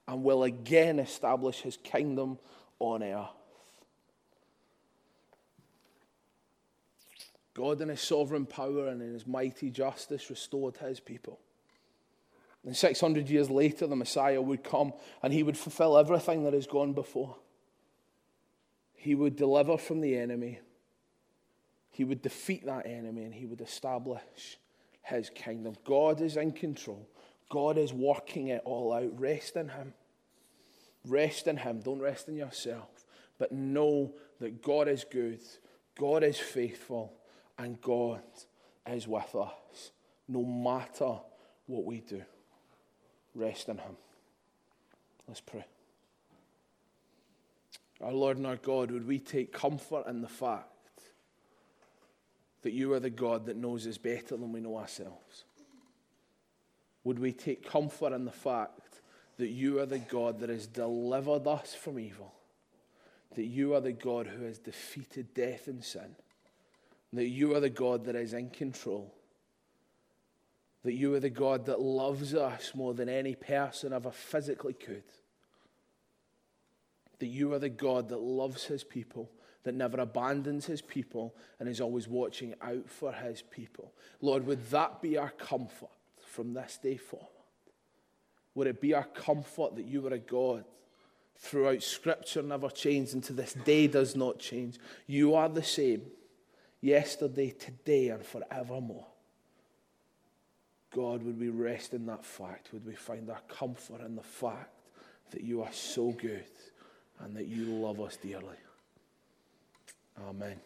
and 0.07 0.23
will 0.23 0.43
again 0.43 0.99
establish 0.99 1.61
his 1.61 1.77
kingdom 1.77 2.37
on 2.79 3.03
earth. 3.03 3.29
God, 7.53 7.81
in 7.81 7.89
his 7.89 8.01
sovereign 8.01 8.45
power 8.45 8.87
and 8.87 9.01
in 9.01 9.13
his 9.13 9.25
mighty 9.25 9.71
justice, 9.71 10.29
restored 10.29 10.77
his 10.77 10.99
people. 10.99 11.39
And 12.63 12.77
600 12.77 13.29
years 13.29 13.49
later, 13.49 13.87
the 13.87 13.95
Messiah 13.95 14.41
would 14.41 14.63
come 14.63 14.93
and 15.23 15.33
he 15.33 15.41
would 15.41 15.57
fulfill 15.57 15.97
everything 15.97 16.43
that 16.43 16.53
has 16.53 16.67
gone 16.67 16.93
before. 16.93 17.35
He 18.93 19.15
would 19.15 19.35
deliver 19.35 19.77
from 19.77 20.01
the 20.01 20.17
enemy, 20.17 20.59
he 21.97 22.03
would 22.03 22.21
defeat 22.21 22.63
that 22.67 22.85
enemy, 22.85 23.23
and 23.23 23.33
he 23.33 23.47
would 23.47 23.59
establish 23.59 24.59
his 25.01 25.31
kingdom. 25.31 25.73
God 25.83 26.21
is 26.21 26.37
in 26.37 26.51
control. 26.51 27.09
God 27.49 27.75
is 27.75 27.91
working 27.91 28.49
it 28.49 28.61
all 28.65 28.93
out. 28.93 29.19
Rest 29.19 29.55
in 29.55 29.69
him. 29.69 29.95
Rest 31.07 31.47
in 31.47 31.57
him. 31.57 31.79
Don't 31.79 31.99
rest 31.99 32.27
in 32.27 32.35
yourself. 32.35 32.87
But 33.39 33.51
know 33.51 34.13
that 34.39 34.61
God 34.61 34.87
is 34.87 35.05
good, 35.11 35.39
God 35.99 36.23
is 36.23 36.37
faithful, 36.37 37.13
and 37.57 37.81
God 37.81 38.21
is 38.87 39.07
with 39.07 39.33
us 39.33 39.89
no 40.27 40.43
matter 40.43 41.17
what 41.65 41.83
we 41.83 42.01
do. 42.01 42.21
Rest 43.33 43.69
in 43.69 43.79
him. 43.79 43.97
Let's 45.27 45.41
pray. 45.41 45.65
Our 48.01 48.13
Lord 48.13 48.37
and 48.37 48.45
our 48.45 48.57
God, 48.57 48.91
would 48.91 49.07
we 49.07 49.17
take 49.17 49.51
comfort 49.51 50.05
in 50.05 50.21
the 50.21 50.27
fact 50.27 50.76
that 52.61 52.73
you 52.73 52.93
are 52.93 52.99
the 52.99 53.09
God 53.09 53.45
that 53.45 53.57
knows 53.57 53.87
us 53.87 53.97
better 53.97 54.37
than 54.37 54.51
we 54.51 54.59
know 54.59 54.77
ourselves? 54.77 55.45
Would 57.03 57.19
we 57.19 57.31
take 57.31 57.69
comfort 57.69 58.13
in 58.13 58.25
the 58.25 58.31
fact 58.31 58.99
that 59.37 59.49
you 59.49 59.79
are 59.79 59.85
the 59.85 59.99
God 59.99 60.39
that 60.39 60.49
has 60.49 60.67
delivered 60.67 61.47
us 61.47 61.73
from 61.73 61.99
evil? 61.99 62.33
That 63.35 63.45
you 63.45 63.75
are 63.75 63.81
the 63.81 63.93
God 63.93 64.27
who 64.27 64.43
has 64.43 64.57
defeated 64.57 65.33
death 65.33 65.67
and 65.67 65.83
sin? 65.83 66.15
That 67.13 67.27
you 67.27 67.55
are 67.55 67.59
the 67.59 67.69
God 67.69 68.05
that 68.05 68.15
is 68.15 68.33
in 68.33 68.49
control? 68.49 69.13
That 70.83 70.93
you 70.93 71.13
are 71.13 71.19
the 71.19 71.29
God 71.29 71.65
that 71.67 71.79
loves 71.79 72.33
us 72.33 72.73
more 72.73 72.93
than 72.93 73.09
any 73.09 73.35
person 73.35 73.93
ever 73.93 74.11
physically 74.11 74.73
could? 74.73 75.03
that 77.19 77.27
you 77.27 77.53
are 77.53 77.59
the 77.59 77.69
God 77.69 78.09
that 78.09 78.21
loves 78.21 78.65
his 78.65 78.83
people, 78.83 79.29
that 79.67 79.75
never 79.75 79.99
abandons 79.99 80.65
his 80.65 80.81
people, 80.81 81.35
and 81.59 81.69
is 81.69 81.81
always 81.81 82.07
watching 82.07 82.55
out 82.61 82.89
for 82.89 83.11
his 83.11 83.41
people. 83.41 83.93
Lord, 84.21 84.45
would 84.45 84.69
that 84.71 85.01
be 85.01 85.17
our 85.17 85.29
comfort 85.29 85.89
from 86.25 86.53
this 86.53 86.79
day 86.81 86.97
forward? 86.97 87.27
Would 88.55 88.67
it 88.67 88.81
be 88.81 88.93
our 88.93 89.03
comfort 89.03 89.75
that 89.75 89.85
you 89.85 90.05
are 90.07 90.13
a 90.13 90.19
God 90.19 90.65
throughout 91.37 91.83
Scripture 91.83 92.41
never 92.41 92.69
changed 92.69 93.13
and 93.13 93.23
to 93.25 93.33
this 93.33 93.53
day 93.53 93.87
does 93.87 94.15
not 94.15 94.39
change? 94.39 94.79
You 95.05 95.35
are 95.35 95.49
the 95.49 95.63
same 95.63 96.03
yesterday, 96.81 97.51
today, 97.51 98.09
and 98.09 98.25
forevermore. 98.25 99.05
God, 100.95 101.23
would 101.23 101.39
we 101.39 101.49
rest 101.49 101.93
in 101.93 102.05
that 102.07 102.25
fact? 102.25 102.69
Would 102.73 102.85
we 102.85 102.95
find 102.95 103.29
our 103.29 103.41
comfort 103.47 104.01
in 104.01 104.15
the 104.15 104.23
fact 104.23 104.73
that 105.31 105.41
you 105.41 105.61
are 105.61 105.73
so 105.73 106.11
good? 106.11 106.45
and 107.19 107.35
that 107.35 107.47
you 107.47 107.65
love 107.65 107.99
us 107.99 108.17
dearly. 108.17 108.55
Amen. 110.21 110.61